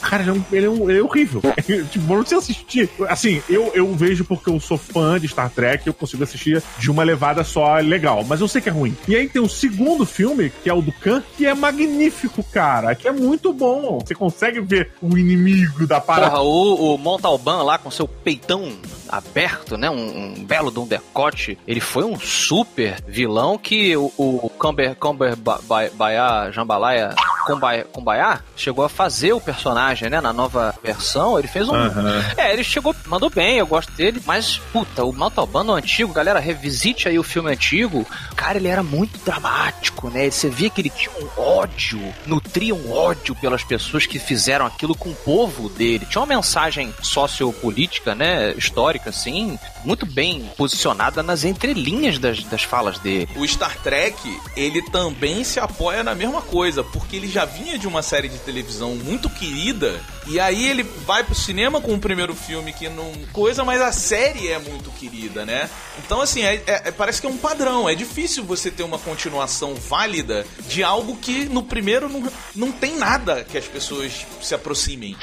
Cara, 0.01 0.23
ele 0.23 0.29
é, 0.29 0.33
um- 0.33 0.43
ele 0.51 0.65
é, 0.65 0.69
um- 0.69 0.89
ele 0.89 0.99
é 0.99 1.03
horrível. 1.03 1.41
tipo, 1.91 2.05
não 2.15 2.25
sei 2.25 2.37
assistir. 2.37 2.89
Assim, 3.07 3.41
eu, 3.49 3.71
eu 3.73 3.91
vejo 3.95 4.23
porque 4.25 4.49
eu 4.49 4.59
sou 4.59 4.77
fã 4.77 4.96
de 5.19 5.27
Star 5.27 5.49
Trek, 5.49 5.85
eu 5.85 5.93
consigo 5.93 6.23
assistir 6.23 6.61
de 6.77 6.91
uma 6.91 7.03
levada 7.03 7.43
só 7.43 7.75
legal. 7.77 8.23
Mas 8.23 8.41
eu 8.41 8.47
sei 8.47 8.61
que 8.61 8.69
é 8.69 8.71
ruim. 8.71 8.95
E 9.07 9.15
aí 9.15 9.27
tem 9.27 9.41
o 9.41 9.49
segundo 9.49 10.05
filme, 10.05 10.51
que 10.63 10.69
é 10.69 10.73
o 10.73 10.81
do 10.81 10.91
Khan, 10.91 11.23
que 11.35 11.45
é 11.45 11.53
magnífico, 11.53 12.43
cara. 12.43 12.95
Que 12.95 13.07
é 13.07 13.11
muito 13.11 13.53
bom. 13.53 13.99
Você 13.99 14.15
consegue 14.15 14.59
ver 14.59 14.91
o 15.01 15.17
inimigo 15.17 15.85
da 15.85 16.01
parada. 16.01 16.41
O, 16.41 16.95
o 16.95 16.97
Montalban 16.97 17.63
lá 17.63 17.77
com 17.77 17.91
seu 17.91 18.07
peitão 18.07 18.71
aberto, 19.09 19.77
né? 19.77 19.89
Um, 19.89 20.35
um 20.39 20.43
belo 20.43 20.71
de 20.71 20.79
um 20.79 20.87
decote. 20.87 21.57
Ele 21.67 21.79
foi 21.79 22.03
um 22.03 22.19
super 22.19 23.01
vilão 23.07 23.57
que 23.57 23.95
o, 23.95 24.11
o 24.17 24.49
Camber, 24.49 24.95
Camber 24.95 25.35
ba, 25.35 25.59
ba, 25.63 25.89
Baia, 25.93 26.51
Jambalaya 26.51 27.15
Kumbaya, 27.91 28.41
chegou 28.55 28.83
a 28.83 28.89
fazer 28.89 29.33
o 29.33 29.41
personagem, 29.41 30.09
né? 30.09 30.21
Na 30.21 30.33
nova 30.33 30.75
versão. 30.83 31.37
Ele 31.37 31.47
fez 31.47 31.67
um. 31.67 31.75
Aham. 31.75 32.23
É, 32.37 32.53
ele 32.53 32.63
chegou, 32.63 32.95
mandou 33.05 33.29
bem, 33.29 33.57
eu 33.57 33.67
gosto 33.67 33.91
dele, 33.93 34.21
mas, 34.25 34.57
puta, 34.71 35.03
o 35.03 35.13
Montalban 35.13 35.63
no 35.63 35.73
antigo, 35.73 36.13
galera, 36.13 36.39
revisite 36.39 37.07
aí 37.07 37.17
o 37.17 37.23
filme 37.23 37.51
antigo. 37.51 38.05
Cara, 38.35 38.57
ele 38.57 38.67
era 38.67 38.83
muito 38.83 39.17
dramático, 39.23 40.09
né? 40.09 40.29
Você 40.29 40.49
via 40.49 40.69
que 40.69 40.81
ele 40.81 40.89
tinha 40.89 41.11
um 41.19 41.41
ódio, 41.41 42.13
nutria 42.25 42.73
um 42.73 42.91
ódio 42.91 43.35
pelas 43.35 43.63
pessoas 43.63 44.05
que 44.05 44.19
fizeram 44.19 44.65
aquilo 44.65 44.95
com 44.95 45.09
o 45.09 45.15
povo 45.15 45.69
dele. 45.69 46.05
Tinha 46.05 46.21
uma 46.21 46.35
mensagem 46.35 46.93
sociopolítica, 47.01 48.13
né? 48.13 48.53
Histórica, 48.53 49.09
assim, 49.09 49.57
muito 49.83 50.05
bem 50.05 50.49
posicionada 50.57 51.23
nas 51.23 51.43
entrelinhas 51.43 52.19
das, 52.19 52.43
das 52.43 52.63
falas 52.63 52.99
dele. 52.99 53.29
O 53.35 53.47
Star 53.47 53.77
Trek, 53.81 54.17
ele 54.55 54.81
também 54.89 55.43
se 55.43 55.59
apoia 55.59 56.03
na 56.03 56.15
mesma 56.15 56.41
coisa, 56.41 56.83
porque 56.83 57.15
ele 57.15 57.27
já 57.27 57.36
já 57.37 57.45
vinha 57.45 57.77
de 57.77 57.87
uma 57.87 58.01
série 58.01 58.27
de 58.27 58.39
televisão 58.39 58.95
muito 58.95 59.29
querida, 59.29 60.01
e 60.25 60.39
aí 60.39 60.67
ele 60.67 60.81
vai 60.81 61.23
pro 61.23 61.35
cinema 61.35 61.79
com 61.79 61.93
o 61.93 61.99
primeiro 61.99 62.33
filme 62.33 62.73
que 62.73 62.89
não 62.89 63.11
coisa, 63.31 63.63
mas 63.63 63.79
a 63.79 63.91
série 63.91 64.47
é 64.47 64.57
muito 64.57 64.89
querida, 64.89 65.45
né? 65.45 65.69
Então, 66.03 66.19
assim, 66.19 66.41
é, 66.41 66.63
é, 66.65 66.89
parece 66.89 67.21
que 67.21 67.27
é 67.27 67.29
um 67.29 67.37
padrão. 67.37 67.87
É 67.87 67.93
difícil 67.93 68.43
você 68.43 68.71
ter 68.71 68.81
uma 68.81 68.97
continuação 68.97 69.75
válida 69.75 70.47
de 70.67 70.83
algo 70.83 71.15
que 71.17 71.45
no 71.45 71.61
primeiro 71.61 72.09
não, 72.09 72.27
não 72.55 72.71
tem 72.71 72.97
nada 72.97 73.43
que 73.43 73.55
as 73.55 73.67
pessoas 73.67 74.25
se 74.41 74.55
aproximem. 74.55 75.15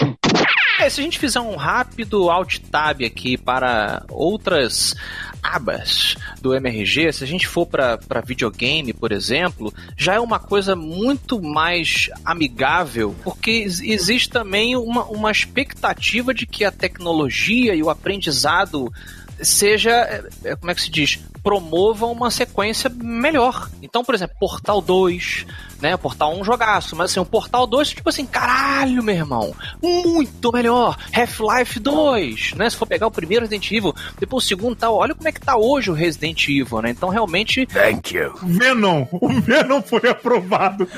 É, 0.80 0.88
se 0.88 1.00
a 1.00 1.04
gente 1.04 1.18
fizer 1.18 1.40
um 1.40 1.56
rápido 1.56 2.30
alt 2.30 2.58
tab 2.70 3.02
aqui 3.02 3.36
para 3.36 4.04
outras 4.10 4.94
abas 5.42 6.16
do 6.40 6.54
MRG, 6.54 7.12
se 7.12 7.22
a 7.22 7.26
gente 7.26 7.46
for 7.46 7.66
para 7.66 8.20
videogame, 8.24 8.92
por 8.92 9.12
exemplo, 9.12 9.72
já 9.96 10.14
é 10.14 10.20
uma 10.20 10.38
coisa 10.38 10.74
muito 10.74 11.40
mais 11.40 12.08
amigável, 12.24 13.14
porque 13.22 13.66
existe 13.82 14.30
também 14.30 14.74
uma, 14.74 15.04
uma 15.04 15.30
expectativa 15.30 16.32
de 16.32 16.46
que 16.46 16.64
a 16.64 16.72
tecnologia 16.72 17.74
e 17.74 17.82
o 17.82 17.90
aprendizado 17.90 18.92
seja, 19.40 19.90
é, 19.90 20.24
é, 20.44 20.56
como 20.56 20.70
é 20.70 20.74
que 20.74 20.82
se 20.82 20.90
diz, 20.90 21.20
promovam 21.44 22.10
uma 22.10 22.30
sequência 22.30 22.90
melhor. 22.90 23.68
Então, 23.82 24.02
por 24.02 24.14
exemplo, 24.14 24.34
Portal 24.40 24.80
2, 24.80 25.44
né? 25.80 25.94
Portal 25.98 26.34
1 26.40 26.42
jogaço, 26.42 26.96
mas 26.96 27.10
assim, 27.10 27.20
o 27.20 27.26
Portal 27.26 27.66
2, 27.66 27.90
tipo 27.90 28.08
assim, 28.08 28.24
caralho, 28.24 29.02
meu 29.02 29.14
irmão, 29.14 29.54
muito 29.82 30.50
melhor. 30.50 30.96
Half-Life 31.12 31.78
2, 31.78 32.54
né? 32.54 32.70
Se 32.70 32.76
for 32.76 32.86
pegar 32.86 33.06
o 33.06 33.10
primeiro 33.10 33.44
Resident 33.44 33.70
Evil, 33.70 33.94
depois 34.18 34.44
o 34.44 34.48
segundo 34.48 34.74
tal, 34.74 34.96
olha 34.96 35.14
como 35.14 35.28
é 35.28 35.32
que 35.32 35.40
tá 35.40 35.56
hoje 35.56 35.90
o 35.90 35.94
Resident 35.94 36.48
Evil, 36.48 36.80
né? 36.80 36.90
Então, 36.90 37.10
realmente. 37.10 37.66
Thank 37.66 38.16
you. 38.16 38.32
Venom, 38.42 39.06
o 39.12 39.28
Venom 39.28 39.82
foi 39.82 40.08
aprovado. 40.08 40.88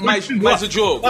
Mas, 0.00 0.28
mas 0.28 0.62
o 0.62 0.68
Diogo, 0.68 1.06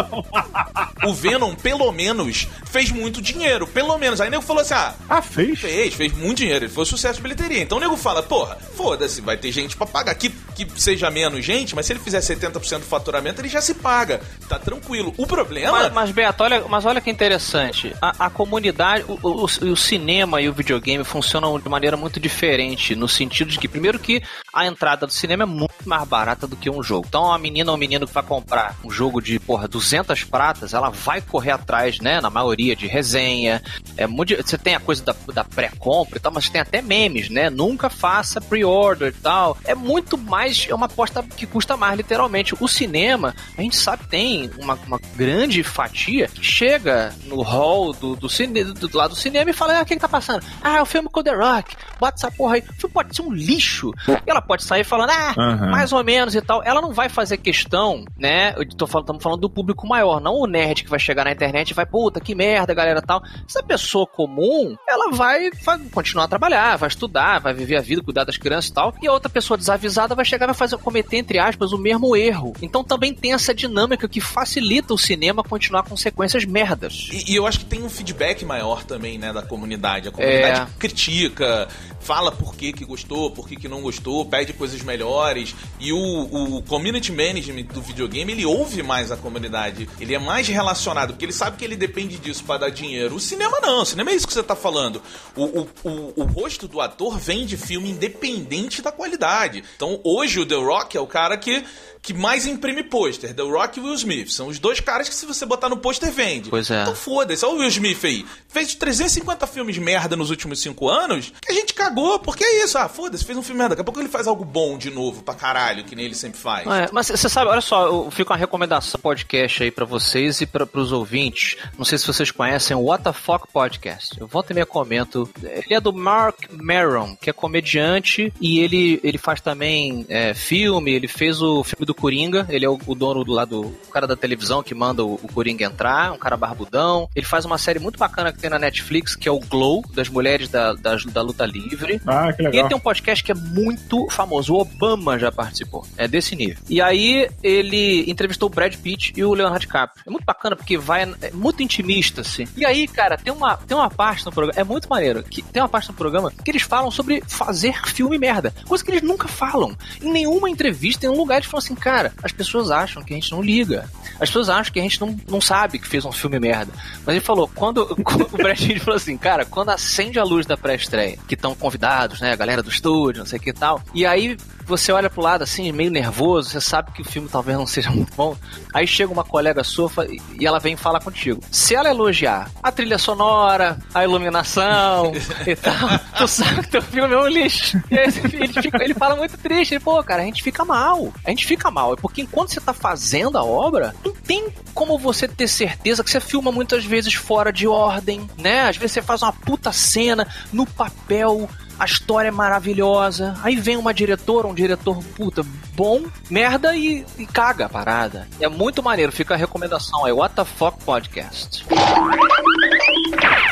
o 1.05 1.15
Venom, 1.15 1.55
pelo 1.55 1.91
menos, 1.93 2.47
fez 2.67 2.91
muito 2.91 3.23
dinheiro. 3.23 3.67
Pelo 3.67 3.97
menos. 3.97 4.21
Aí 4.21 4.29
o 4.29 4.31
nego 4.31 4.43
falou 4.43 4.61
assim: 4.61 4.75
ah, 4.75 4.95
ah 5.09 5.23
fez? 5.23 5.59
Fez, 5.59 5.95
fez 5.95 6.13
muito 6.13 6.39
dinheiro. 6.39 6.67
Ele 6.67 6.73
foi 6.73 6.83
um 6.83 6.87
sucesso 6.87 7.17
de 7.17 7.23
bilheteria. 7.23 7.63
Então 7.63 7.79
o 7.79 7.81
nego 7.81 7.97
fala, 7.97 8.23
porra, 8.23 8.59
foda-se, 8.83 9.21
vai 9.21 9.37
ter 9.37 9.53
gente 9.53 9.77
pra 9.77 9.87
pagar. 9.87 10.15
Que, 10.17 10.29
que 10.29 10.69
seja 10.81 11.09
menos 11.11 11.45
gente, 11.45 11.75
mas 11.75 11.87
se 11.87 11.93
ele 11.93 12.01
fizer 12.01 12.19
70% 12.19 12.81
do 12.81 12.85
faturamento, 12.85 13.41
ele 13.41 13.49
já 13.49 13.61
se 13.61 13.75
paga. 13.75 14.21
Tá 14.49 14.59
tranquilo. 14.59 15.15
O 15.17 15.27
problema. 15.27 15.71
Mas, 15.71 15.93
mas 15.93 16.11
Beto, 16.11 16.43
olha, 16.43 16.65
mas 16.69 16.85
olha 16.85 17.01
que 17.01 17.11
interessante. 17.11 17.95
A, 18.03 18.27
a 18.27 18.31
comunidade, 18.31 19.05
o, 19.07 19.19
o, 19.23 19.45
o, 19.45 19.77
cinema 19.77 20.41
e 20.41 20.49
o 20.49 20.53
videogame 20.53 21.05
funcionam 21.05 21.59
de 21.59 21.69
maneira 21.69 21.97
muito 21.97 22.19
diferente. 22.19 22.97
No 22.97 23.09
sentido 23.09 23.51
de 23.51 23.59
que, 23.59 23.69
primeiro, 23.69 23.99
que 23.99 24.21
a 24.53 24.67
entrada 24.67 25.07
do 25.07 25.13
cinema 25.13 25.45
é 25.45 25.47
muito 25.47 25.73
mais 25.87 26.07
barata 26.07 26.47
do 26.47 26.57
que 26.57 26.69
um 26.69 26.83
jogo. 26.83 27.07
Então, 27.09 27.25
uma 27.25 27.39
menina 27.39 27.71
ou 27.71 27.77
um 27.77 27.81
menino 27.81 28.07
que 28.07 28.13
vai 28.13 28.23
comprar 28.23 28.77
um 28.85 28.91
jogo 28.91 29.21
de, 29.21 29.41
porra, 29.41 29.67
200 29.67 30.25
pratas, 30.25 30.75
ela 30.75 30.91
vai 30.91 31.23
correr 31.23 31.53
atrás, 31.53 31.99
né? 32.01 32.21
Na 32.21 32.29
maioria 32.29 32.77
de 32.77 32.87
resenha. 32.87 33.63
É 33.97 34.07
muito, 34.07 34.37
você 34.37 34.59
tem 34.59 34.75
a 34.75 34.81
coisa 34.81 35.03
da, 35.03 35.15
da 35.33 35.45
pré-compra 35.45 36.19
e 36.19 36.21
tal, 36.21 36.33
mas 36.33 36.51
tem 36.51 36.61
até 36.61 36.83
memes, 36.83 37.31
né? 37.31 37.49
Nunca 37.49 37.89
faça 37.89 38.41
pre-order 38.41 39.09
e 39.09 39.21
tal. 39.21 39.57
É 39.65 39.75
muito 39.75 40.19
mais, 40.19 40.67
é 40.69 40.75
uma 40.75 40.87
aposta 40.87 41.23
que 41.23 41.47
custa 41.47 41.77
mais, 41.77 41.97
literalmente. 41.97 42.55
O 42.61 42.69
cinema, 42.69 43.35
a 43.57 43.63
gente 43.63 43.77
sabe, 43.77 44.07
tem 44.07 44.51
uma, 44.59 44.75
uma 44.87 45.01
grande 45.17 45.63
fatia 45.63 46.29
que 46.29 46.45
chega 46.45 47.15
no 47.25 47.41
hall 47.41 47.93
do, 47.95 48.15
do, 48.15 48.29
cine, 48.29 48.65
do, 48.65 48.89
do 48.89 48.99
lado 48.99 49.11
do 49.11 49.17
cinema 49.17 49.51
e 49.51 49.55
fala: 49.55 49.79
ah, 49.79 49.83
o 49.83 49.87
que, 49.87 49.95
que 49.95 50.01
tá 50.01 50.09
passando? 50.09 50.45
Ah, 50.63 50.77
é 50.79 50.83
o 50.83 50.87
filme 50.87 51.09
com 51.09 51.23
The 51.23 51.35
Rock, 51.35 51.75
bota 51.99 52.17
essa 52.19 52.31
porra 52.31 52.57
aí. 52.57 52.61
O 52.61 52.75
filme 52.75 52.93
pode 52.93 53.17
ser 53.17 53.23
um 53.23 53.33
lixo. 53.33 53.93
E 54.09 54.31
ela 54.31 54.42
pode 54.47 54.65
sair 54.65 54.85
falando, 54.85 55.11
ah, 55.11 55.35
uhum. 55.37 55.71
mais 55.71 55.93
ou 55.93 56.03
menos 56.05 56.35
e 56.35 56.41
tal. 56.41 56.63
Ela 56.65 56.81
não 56.81 56.93
vai 56.93 57.09
fazer 57.09 57.37
questão, 57.37 58.05
né? 58.19 58.55
Eu 58.57 58.69
tô 58.69 58.87
falando, 58.87 59.05
estamos 59.05 59.23
falando 59.23 59.41
do 59.41 59.51
público 59.51 59.87
maior, 59.87 60.21
não 60.21 60.35
o 60.35 60.47
nerd 60.47 60.85
que 60.85 60.91
vai 60.91 60.99
chegar 60.99 61.25
na 61.25 61.33
internet 61.33 61.71
e 61.71 61.75
vai, 61.75 61.87
puta, 61.87 62.21
que 62.21 62.35
merda, 62.35 62.75
galera 62.75 63.03
tal. 63.03 63.23
Essa 63.49 63.63
pessoa 63.63 64.07
comum, 64.07 64.77
ela 64.89 65.11
vai, 65.13 65.51
vai 65.65 65.79
continuar 65.91 66.25
a 66.25 66.29
trabalhar, 66.29 66.77
vai 66.77 66.89
estudar, 66.89 67.41
vai 67.41 67.55
viver 67.55 67.77
a 67.77 67.81
vida, 67.81 68.03
cuidar 68.03 68.25
das 68.25 68.37
crianças 68.37 68.71
e 68.71 68.75
tal. 68.75 68.95
E 69.01 69.09
a 69.09 69.13
outra 69.13 69.31
pessoa 69.31 69.57
desavisada 69.57 70.15
vai 70.15 70.25
chegar 70.25 70.47
e 70.47 70.49
vai 70.49 70.55
fazer, 70.55 70.77
cometer, 70.79 71.17
entre 71.17 71.39
aspas, 71.39 71.73
o 71.73 71.79
mesmo 71.79 72.17
erro. 72.17 72.53
Então 72.61 72.85
também 72.85 73.15
tem 73.15 73.33
essa 73.33 73.55
dinâmica 73.55 74.09
que 74.09 74.21
facilita 74.21 74.95
o 74.95 74.99
cinema 74.99 75.43
continuar 75.43 75.83
com 75.85 75.97
sequências 75.97 76.45
merdas. 76.45 77.09
E, 77.13 77.33
e 77.33 77.37
eu 77.37 77.47
acho 77.47 77.61
que 77.61 77.65
tem 77.67 77.83
um 77.83 77.89
feedback 77.89 78.45
maior 78.45 78.85
também, 78.85 79.19
né, 79.19 79.33
da 79.33 79.43
comunidade. 79.43 80.09
A 80.09 80.13
comunidade 80.13 80.61
é... 80.61 80.79
critica, 80.79 81.69
fala 82.01 82.33
por 82.33 82.55
que, 82.55 82.73
que 82.73 82.85
gostou, 82.85 83.31
por 83.31 83.49
que, 83.49 83.57
que 83.57 83.69
não 83.69 83.81
gostou, 83.83 84.25
pede 84.33 84.55
coisas 84.55 84.81
melhores. 84.81 85.55
E 85.79 85.93
o, 85.93 85.99
o 85.99 86.63
community 86.63 87.13
management 87.13 87.65
do 87.65 87.83
videogame, 87.83 88.33
ele 88.33 88.47
ouve 88.47 88.83
mais 88.83 89.13
a 89.13 89.17
comunidade. 89.17 89.87
Ele 90.01 90.15
é 90.15 90.19
mais 90.19 90.49
relacionado, 90.49 91.11
porque 91.11 91.27
ele 91.27 91.35
sabe 91.35 91.59
que 91.59 91.65
ele 91.67 91.77
depende 91.77 92.17
disso 92.17 92.43
para 92.45 92.61
dar 92.61 92.71
dinheiro. 92.71 93.17
O 93.17 93.21
cinema 93.21 93.59
não, 93.61 93.83
o 93.83 93.85
cinema 93.85 94.11
é 94.11 94.15
isso 94.15 94.27
que 94.27 94.33
você 94.33 94.43
tá 94.43 94.57
falando. 94.57 95.03
O, 95.37 95.45
o, 95.45 95.69
o, 95.85 96.13
o 96.23 96.25
rosto 96.25 96.67
do 96.67 96.81
ator 96.81 97.19
vem 97.19 97.45
de 97.45 97.59
filme 97.59 97.91
independente 97.91 98.81
da 98.81 98.91
qualidade. 98.91 99.63
Então 99.77 100.01
hoje 100.03 100.41
o 100.41 100.47
The 100.47 100.55
Rock 100.55 100.97
é 100.97 101.01
o 101.01 101.07
cara 101.07 101.37
que 101.37 101.63
que 102.03 102.13
mais 102.13 102.47
imprime 102.47 102.83
pôster, 102.83 103.33
The 103.33 103.43
Rock 103.43 103.79
e 103.79 103.83
Will 103.83 103.95
Smith. 103.95 104.31
São 104.31 104.49
os 104.49 104.59
dois 104.59 104.81
caras 104.81 105.09
que 105.09 105.15
se 105.15 105.25
você 105.25 105.47
botar 105.47 105.69
no 105.69 105.77
pôster 105.77 106.11
vende. 106.11 106.51
Pois 106.51 106.71
é. 106.71 106.83
Então 106.83 106.97
foda-se, 106.97 107.45
olha 107.45 107.55
o 107.55 107.59
Will 107.59 107.69
Smith 107.69 108.05
aí. 108.05 108.27
Fez 108.49 108.75
350 108.75 109.47
filmes 109.47 109.75
de 109.77 109.81
merda 109.81 110.17
nos 110.17 110.29
últimos 110.29 110.61
5 110.61 110.89
anos, 110.89 111.33
que 111.41 111.53
a 111.53 111.55
gente 111.55 111.73
cagou, 111.73 112.19
porque 112.19 112.43
é 112.43 112.65
isso. 112.65 112.77
Ah, 112.77 112.89
foda-se, 112.89 113.25
fez 113.25 113.39
um 113.39 113.43
filme 113.43 113.59
merda. 113.59 113.77
Daqui 113.77 113.83
a 113.83 113.85
pouco 113.85 114.01
ele 114.01 114.09
faz 114.09 114.27
algo 114.27 114.45
bom 114.45 114.77
de 114.77 114.91
novo 114.91 115.23
pra 115.23 115.35
caralho, 115.35 115.85
que 115.85 115.95
nem 115.95 116.07
ele 116.07 116.15
sempre 116.15 116.41
faz. 116.41 116.67
É, 116.67 116.89
mas 116.93 117.07
você 117.07 117.29
sabe, 117.29 117.51
olha 117.51 117.61
só, 117.61 117.87
eu 117.87 118.11
fico 118.11 118.33
uma 118.33 118.39
recomendação 118.39 119.01
podcast 119.01 119.63
aí 119.63 119.71
para 119.71 119.85
vocês 119.85 120.41
e 120.41 120.47
para 120.47 120.69
os 120.75 120.91
ouvintes. 120.91 121.57
Não 121.79 121.85
sei 121.85 121.99
se 121.99 122.07
vocês 122.07 122.31
conhecem 122.31 122.77
o 122.77 122.81
What 122.81 123.05
the 123.05 123.13
Fuck 123.13 123.47
Podcast. 123.53 124.21
Eu 124.21 124.27
volto 124.27 124.51
e 124.51 124.55
meia 124.55 124.67
comento. 124.67 125.31
Ele 125.43 125.75
é 125.75 125.81
do 125.81 125.93
Mark 125.93 126.39
Maron, 126.51 127.17
que 127.17 127.31
é 127.31 127.33
comediante 127.33 128.33
e 128.41 128.59
ele, 128.61 129.01
ele 129.05 129.19
faz 129.19 129.41
também 129.41 130.05
é, 130.09 130.35
filme, 130.35 130.93
ele 130.93 131.09
fez 131.09 131.41
o 131.41 131.63
filme 131.63 131.87
do 131.87 131.92
do 131.93 131.95
Coringa, 131.95 132.47
ele 132.49 132.65
é 132.65 132.69
o, 132.69 132.79
o 132.87 132.95
dono 132.95 133.23
do 133.23 133.33
lado, 133.33 133.61
o 133.61 133.91
cara 133.91 134.07
da 134.07 134.17
televisão 134.17 134.63
que 134.63 134.75
manda 134.75 135.05
o, 135.05 135.15
o, 135.15 135.29
Coringa 135.33 135.65
entrar, 135.65 136.13
um 136.13 136.19
cara 136.19 136.37
barbudão. 136.37 137.09
Ele 137.15 137.27
faz 137.27 137.45
uma 137.45 137.59
série 137.59 137.79
muito 137.79 137.99
bacana 137.99 138.33
que 138.33 138.39
tem 138.39 138.51
na 138.51 138.59
Netflix, 138.59 139.15
que 139.15 139.29
é 139.29 139.33
o 139.33 139.39
Glow, 139.39 139.85
das 139.95 140.09
mulheres 140.09 140.49
da, 140.49 140.73
da, 140.73 140.97
da 140.97 141.23
luta 141.23 141.45
livre. 141.45 142.01
Ah, 142.07 142.33
que 142.33 142.43
legal. 142.43 142.55
E 142.55 142.59
ele 142.59 142.69
tem 142.69 142.77
um 142.77 142.81
podcast 142.81 143.23
que 143.23 143.31
é 143.31 143.35
muito 143.35 144.09
famoso, 144.11 144.55
o 144.55 144.61
Obama 144.61 145.19
já 145.19 145.31
participou, 145.31 145.87
é 145.97 146.09
desse 146.09 146.35
nível. 146.35 146.57
E 146.69 146.81
aí 146.81 147.29
ele 147.43 148.11
entrevistou 148.11 148.49
o 148.49 148.51
Brad 148.51 148.75
Pitt 148.77 149.13
e 149.17 149.25
o 149.25 149.35
Leonardo 149.35 149.61
DiCaprio. 149.61 150.03
É 150.07 150.11
muito 150.11 150.25
bacana 150.25 150.57
porque 150.57 150.79
vai, 150.79 151.03
é 151.21 151.31
muito 151.33 151.63
intimista, 151.63 152.23
assim. 152.23 152.47
E 152.57 152.65
aí, 152.65 152.89
cara, 152.89 153.17
tem 153.17 153.33
uma, 153.33 153.57
tem 153.57 153.77
uma 153.77 153.91
parte 153.91 154.25
no 154.25 154.33
programa, 154.33 154.59
é 154.59 154.65
muito 154.65 154.89
maneiro, 154.89 155.23
que 155.23 155.43
tem 155.43 155.63
uma 155.63 155.69
parte 155.69 155.89
no 155.89 155.95
programa 155.95 156.31
que 156.31 156.51
eles 156.51 156.63
falam 156.63 156.91
sobre 156.91 157.23
fazer 157.27 157.75
filme 157.87 158.19
merda, 158.19 158.55
coisa 158.67 158.85
que 158.85 158.91
eles 158.91 159.03
nunca 159.03 159.29
falam. 159.29 159.77
Em 160.01 160.11
nenhuma 160.11 160.49
entrevista, 160.49 161.07
em 161.07 161.09
um 161.09 161.17
lugar, 161.17 161.37
eles 161.37 161.47
falam 161.47 161.65
assim, 161.65 161.75
cara, 161.83 162.13
as 162.23 162.31
pessoas 162.31 162.71
acham 162.71 163.03
que 163.03 163.13
a 163.13 163.17
gente 163.17 163.33
não 163.33 163.43
liga. 163.43 163.91
As 164.15 164.29
pessoas 164.29 164.49
acham 164.49 164.73
que 164.73 164.79
a 164.79 164.83
gente 164.83 165.01
não, 165.01 165.19
não 165.29 165.41
sabe 165.41 165.81
que 165.81 165.89
fez 165.89 166.05
um 166.05 166.13
filme 166.13 166.39
merda. 166.39 166.73
Mas 167.05 167.17
ele 167.17 167.21
falou, 167.21 167.51
quando, 167.53 167.81
o 168.33 168.37
Brad 168.37 168.57
Pitt 168.57 168.79
falou 168.79 168.97
assim, 168.97 169.19
cara, 169.19 169.45
quando 169.45 169.71
acende 169.71 170.17
a 170.17 170.23
luz 170.23 170.47
da 170.47 170.57
pré-estreia, 170.57 171.19
que 171.27 171.35
estão 171.35 171.57
convidados, 171.57 172.21
né, 172.21 172.33
a 172.33 172.37
galera 172.37 172.63
do 172.63 172.71
estúdio, 172.71 173.19
não 173.19 173.27
sei 173.27 173.41
o 173.41 173.43
que 173.43 173.51
e 173.51 173.53
tal, 173.53 173.83
e 173.93 174.07
aí 174.07 174.37
você 174.65 174.93
olha 174.93 175.11
pro 175.11 175.23
lado 175.23 175.43
assim, 175.43 175.71
meio 175.73 175.91
nervoso, 175.91 176.51
você 176.51 176.61
sabe 176.61 176.93
que 176.93 177.03
o 177.03 177.05
filme 177.05 177.29
talvez 177.29 177.57
não 177.57 177.67
seja 177.67 177.91
muito 177.91 178.15
bom. 178.15 178.37
Aí 178.73 178.87
chega 178.87 179.13
uma 179.13 179.25
colega 179.25 179.63
sua 179.65 179.91
e 180.39 180.47
ela 180.47 180.59
vem 180.59 180.77
falar 180.77 181.01
contigo. 181.01 181.43
Se 181.51 181.75
ela 181.75 181.89
elogiar 181.89 182.51
a 182.63 182.73
trilha 182.73 182.99
sonora, 182.99 183.79
a 183.95 184.05
iluminação 184.05 185.13
e 185.47 185.57
tal, 185.57 185.89
tu 186.17 186.29
sabe 186.29 186.63
que 186.63 186.69
teu 186.69 186.83
filme 186.83 187.15
é 187.15 187.19
um 187.19 187.29
lixo. 187.29 187.83
E 187.91 187.99
aí 187.99 188.07
ele, 188.07 188.63
fica, 188.63 188.83
ele 188.83 188.95
fala 188.95 189.17
muito 189.17 189.37
triste. 189.39 189.75
Ele, 189.75 189.81
pô, 189.81 190.03
cara, 190.03 190.23
a 190.23 190.25
gente 190.25 190.43
fica 190.43 190.65
mal. 190.65 191.13
A 191.25 191.31
gente 191.31 191.47
fica 191.47 191.71
mal. 191.71 191.95
É 191.95 191.97
porque 191.97 192.23
enquanto 192.23 192.53
você 192.53 192.61
tá 192.61 192.73
fazendo 192.73 193.37
a 193.37 193.45
obra, 193.45 193.95
não 194.05 194.13
tem 194.13 194.49
como 194.75 194.99
você 194.99 195.29
ter 195.29 195.49
certeza 195.49 196.03
que 196.03 196.11
você 196.11 196.21
filma 196.21 196.53
muitas 196.53 196.85
vezes 196.85 197.15
fora 197.15 197.53
de 197.53 197.67
ordem, 197.67 198.29
né? 198.39 198.69
Às 198.69 198.77
vezes 198.77 198.93
você 198.93 199.03
faz 199.03 199.23
uma 199.23 199.33
puta 199.33 199.73
cena 199.73 200.27
no 200.53 200.67
papel 200.67 201.49
a 201.79 201.85
história 201.85 202.29
é 202.29 202.31
maravilhosa. 202.31 203.35
Aí 203.43 203.57
vem 203.57 203.77
uma 203.77 203.93
diretora, 203.93 204.47
um 204.47 204.55
diretor 204.55 205.03
puta 205.17 205.45
bom, 205.75 206.03
merda 206.31 206.77
e, 206.77 207.05
e 207.19 207.27
caga 207.27 207.67
a 207.67 207.69
parada. 207.69 208.29
É 208.41 208.49
muito 208.49 208.83
maneiro, 208.83 209.13
fica 209.13 209.35
a 209.35 209.37
recomendação. 209.37 210.07
É 210.07 210.13
What 210.13 210.35
the 210.35 210.45
Fuck 210.45 210.85
Podcast. 210.85 211.65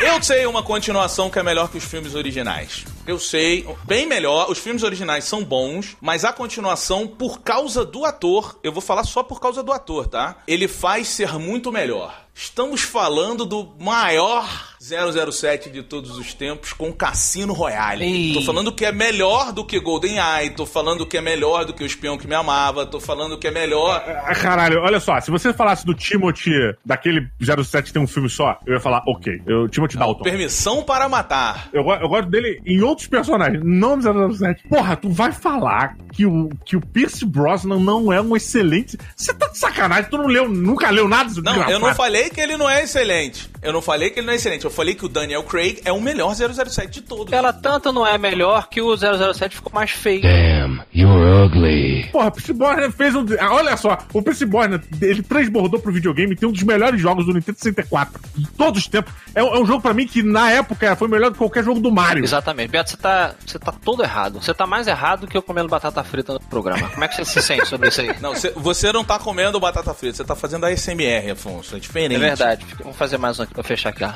Eu 0.02 0.22
sei 0.22 0.46
uma 0.46 0.62
continuação 0.62 1.28
que 1.28 1.38
é 1.38 1.42
melhor 1.42 1.68
que 1.68 1.76
os 1.76 1.84
filmes 1.84 2.14
originais. 2.14 2.84
Eu 3.06 3.18
sei, 3.18 3.66
bem 3.84 4.06
melhor. 4.06 4.50
Os 4.50 4.58
filmes 4.58 4.82
originais 4.82 5.24
são 5.24 5.44
bons, 5.44 5.96
mas 6.00 6.24
a 6.24 6.32
continuação, 6.32 7.06
por 7.06 7.40
causa 7.40 7.84
do 7.84 8.04
ator, 8.04 8.58
eu 8.62 8.72
vou 8.72 8.80
falar 8.80 9.04
só 9.04 9.22
por 9.22 9.40
causa 9.40 9.62
do 9.62 9.72
ator, 9.72 10.06
tá? 10.06 10.38
Ele 10.46 10.68
faz 10.68 11.08
ser 11.08 11.38
muito 11.38 11.70
melhor. 11.70 12.14
Estamos 12.34 12.82
falando 12.82 13.44
do 13.44 13.74
maior 13.78 14.69
007 14.90 15.70
de 15.70 15.82
todos 15.82 16.18
os 16.18 16.34
tempos 16.34 16.72
com 16.72 16.92
Cassino 16.92 17.52
Royale. 17.52 18.04
Ih. 18.04 18.34
Tô 18.34 18.42
falando 18.42 18.72
que 18.72 18.84
é 18.84 18.92
melhor 18.92 19.52
do 19.52 19.64
que 19.64 19.78
GoldenEye, 19.78 20.50
tô 20.50 20.66
falando 20.66 21.06
que 21.06 21.16
é 21.16 21.20
melhor 21.20 21.64
do 21.64 21.72
que 21.72 21.82
O 21.82 21.86
Espião 21.86 22.18
que 22.18 22.26
Me 22.26 22.34
Amava, 22.34 22.84
tô 22.84 22.98
falando 22.98 23.38
que 23.38 23.46
é 23.46 23.50
melhor... 23.50 24.02
Ah, 24.06 24.34
caralho, 24.34 24.80
olha 24.80 25.00
só, 25.00 25.20
se 25.20 25.30
você 25.30 25.52
falasse 25.52 25.86
do 25.86 25.94
Timothy, 25.94 26.52
daquele 26.84 27.28
07 27.40 27.86
que 27.86 27.92
tem 27.92 28.02
um 28.02 28.06
filme 28.06 28.28
só, 28.28 28.58
eu 28.66 28.74
ia 28.74 28.80
falar, 28.80 29.02
ok, 29.06 29.40
eu, 29.46 29.68
Timothy 29.68 29.96
Dalton. 29.96 30.24
Permissão 30.24 30.82
para 30.82 31.08
Matar. 31.08 31.68
Eu, 31.72 31.82
eu 31.82 32.08
gosto 32.08 32.28
dele 32.28 32.60
em 32.66 32.80
outros 32.82 33.06
personagens, 33.06 33.62
não 33.64 33.96
no 33.96 34.34
007. 34.34 34.68
Porra, 34.68 34.96
tu 34.96 35.08
vai 35.10 35.32
falar 35.32 35.96
que 36.12 36.26
o, 36.26 36.48
que 36.64 36.76
o 36.76 36.80
Pierce 36.80 37.24
Brosnan 37.24 37.78
não 37.78 38.12
é 38.12 38.20
um 38.20 38.36
excelente... 38.36 38.98
Você 39.14 39.32
tá 39.34 39.46
de 39.48 39.58
sacanagem, 39.58 40.10
tu 40.10 40.18
não 40.18 40.26
leu, 40.26 40.48
nunca 40.48 40.90
leu 40.90 41.08
nada 41.08 41.28
disso? 41.28 41.42
Não, 41.42 41.68
eu 41.68 41.78
não 41.78 41.94
falei 41.94 42.30
que 42.30 42.40
ele 42.40 42.56
não 42.56 42.68
é 42.68 42.82
excelente. 42.82 43.50
Eu 43.62 43.72
não 43.72 43.82
falei 43.82 44.10
que 44.10 44.20
ele 44.20 44.26
não 44.26 44.32
é 44.32 44.36
excelente. 44.36 44.64
Eu 44.64 44.70
falei 44.80 44.94
que 44.94 45.04
o 45.04 45.08
Daniel 45.08 45.42
Craig 45.44 45.80
é 45.84 45.92
o 45.92 46.00
melhor 46.00 46.34
007 46.34 46.88
de 46.90 47.02
todos. 47.02 47.30
Ela 47.32 47.52
tanto 47.52 47.92
não 47.92 48.06
é 48.06 48.16
melhor 48.16 48.68
que 48.68 48.80
o 48.80 48.96
007 48.96 49.56
ficou 49.56 49.70
mais 49.74 49.90
feio. 49.90 50.22
Damn, 50.22 50.80
you're 50.94 51.44
ugly. 51.44 52.08
Porra, 52.10 52.28
o 52.28 52.32
Pierce 52.32 52.52
Brosnan 52.54 52.90
fez 52.90 53.14
um... 53.14 53.26
ah, 53.38 53.52
Olha 53.54 53.76
só, 53.76 53.98
o 54.14 54.22
Pierce 54.22 54.46
Brosnan, 54.46 54.80
ele 55.02 55.22
transbordou 55.22 55.78
pro 55.80 55.92
videogame 55.92 56.32
e 56.32 56.36
tem 56.36 56.48
um 56.48 56.52
dos 56.52 56.62
melhores 56.62 57.00
jogos 57.00 57.26
do 57.26 57.32
Nintendo 57.34 57.58
64 57.58 58.20
de 58.34 58.48
todos 58.52 58.80
os 58.82 58.88
tempos. 58.88 59.12
É, 59.34 59.42
um- 59.44 59.54
é 59.54 59.60
um 59.60 59.66
jogo 59.66 59.82
pra 59.82 59.92
mim 59.92 60.06
que, 60.06 60.22
na 60.22 60.50
época, 60.50 60.96
foi 60.96 61.08
melhor 61.08 61.28
do 61.28 61.32
que 61.34 61.38
qualquer 61.38 61.62
jogo 61.62 61.78
do 61.80 61.90
Mario. 61.92 62.24
Exatamente. 62.24 62.70
Beto, 62.70 62.90
você 62.90 62.96
tá, 62.96 63.34
você 63.46 63.58
tá 63.58 63.72
todo 63.72 64.02
errado. 64.02 64.40
Você 64.42 64.54
tá 64.54 64.66
mais 64.66 64.86
errado 64.86 65.26
que 65.26 65.36
eu 65.36 65.42
comendo 65.42 65.68
batata 65.68 66.02
frita 66.02 66.32
no 66.32 66.40
programa. 66.40 66.88
Como 66.88 67.04
é 67.04 67.08
que 67.08 67.16
você 67.16 67.24
se 67.26 67.42
sente 67.42 67.66
sobre 67.66 67.88
isso 67.88 68.00
aí? 68.00 68.14
Não, 68.20 68.34
cê- 68.34 68.52
você 68.56 68.92
não 68.92 69.04
tá 69.04 69.18
comendo 69.18 69.60
batata 69.60 69.92
frita, 69.92 70.16
você 70.16 70.24
tá 70.24 70.34
fazendo 70.34 70.64
ASMR, 70.64 71.30
Afonso. 71.32 71.76
É 71.76 71.78
diferente. 71.78 72.16
É 72.16 72.18
verdade. 72.18 72.64
Vamos 72.80 72.96
fazer 72.96 73.18
mais 73.18 73.38
um 73.38 73.42
aqui 73.42 73.52
pra 73.54 73.62
fechar 73.62 73.90
aqui, 73.90 74.04
ó. 74.04 74.10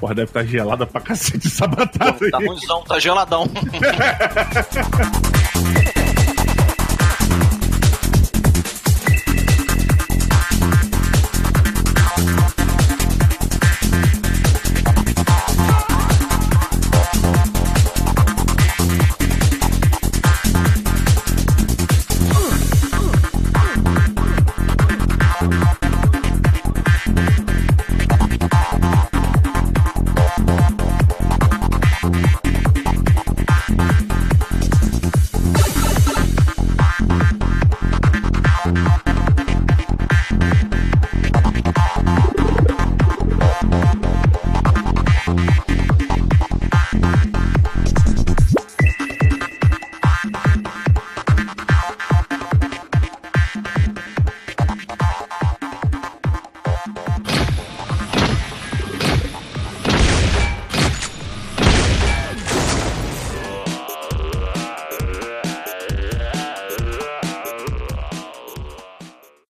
Porra, 0.00 0.14
deve 0.14 0.28
estar 0.30 0.44
gelada 0.44 0.86
pra 0.86 1.00
cacete 1.00 1.46
essa 1.46 1.66
batata 1.66 2.30
Tá 2.30 2.38
aí. 2.38 2.46
ruimzão, 2.46 2.82
tá 2.84 2.98
geladão. 2.98 3.46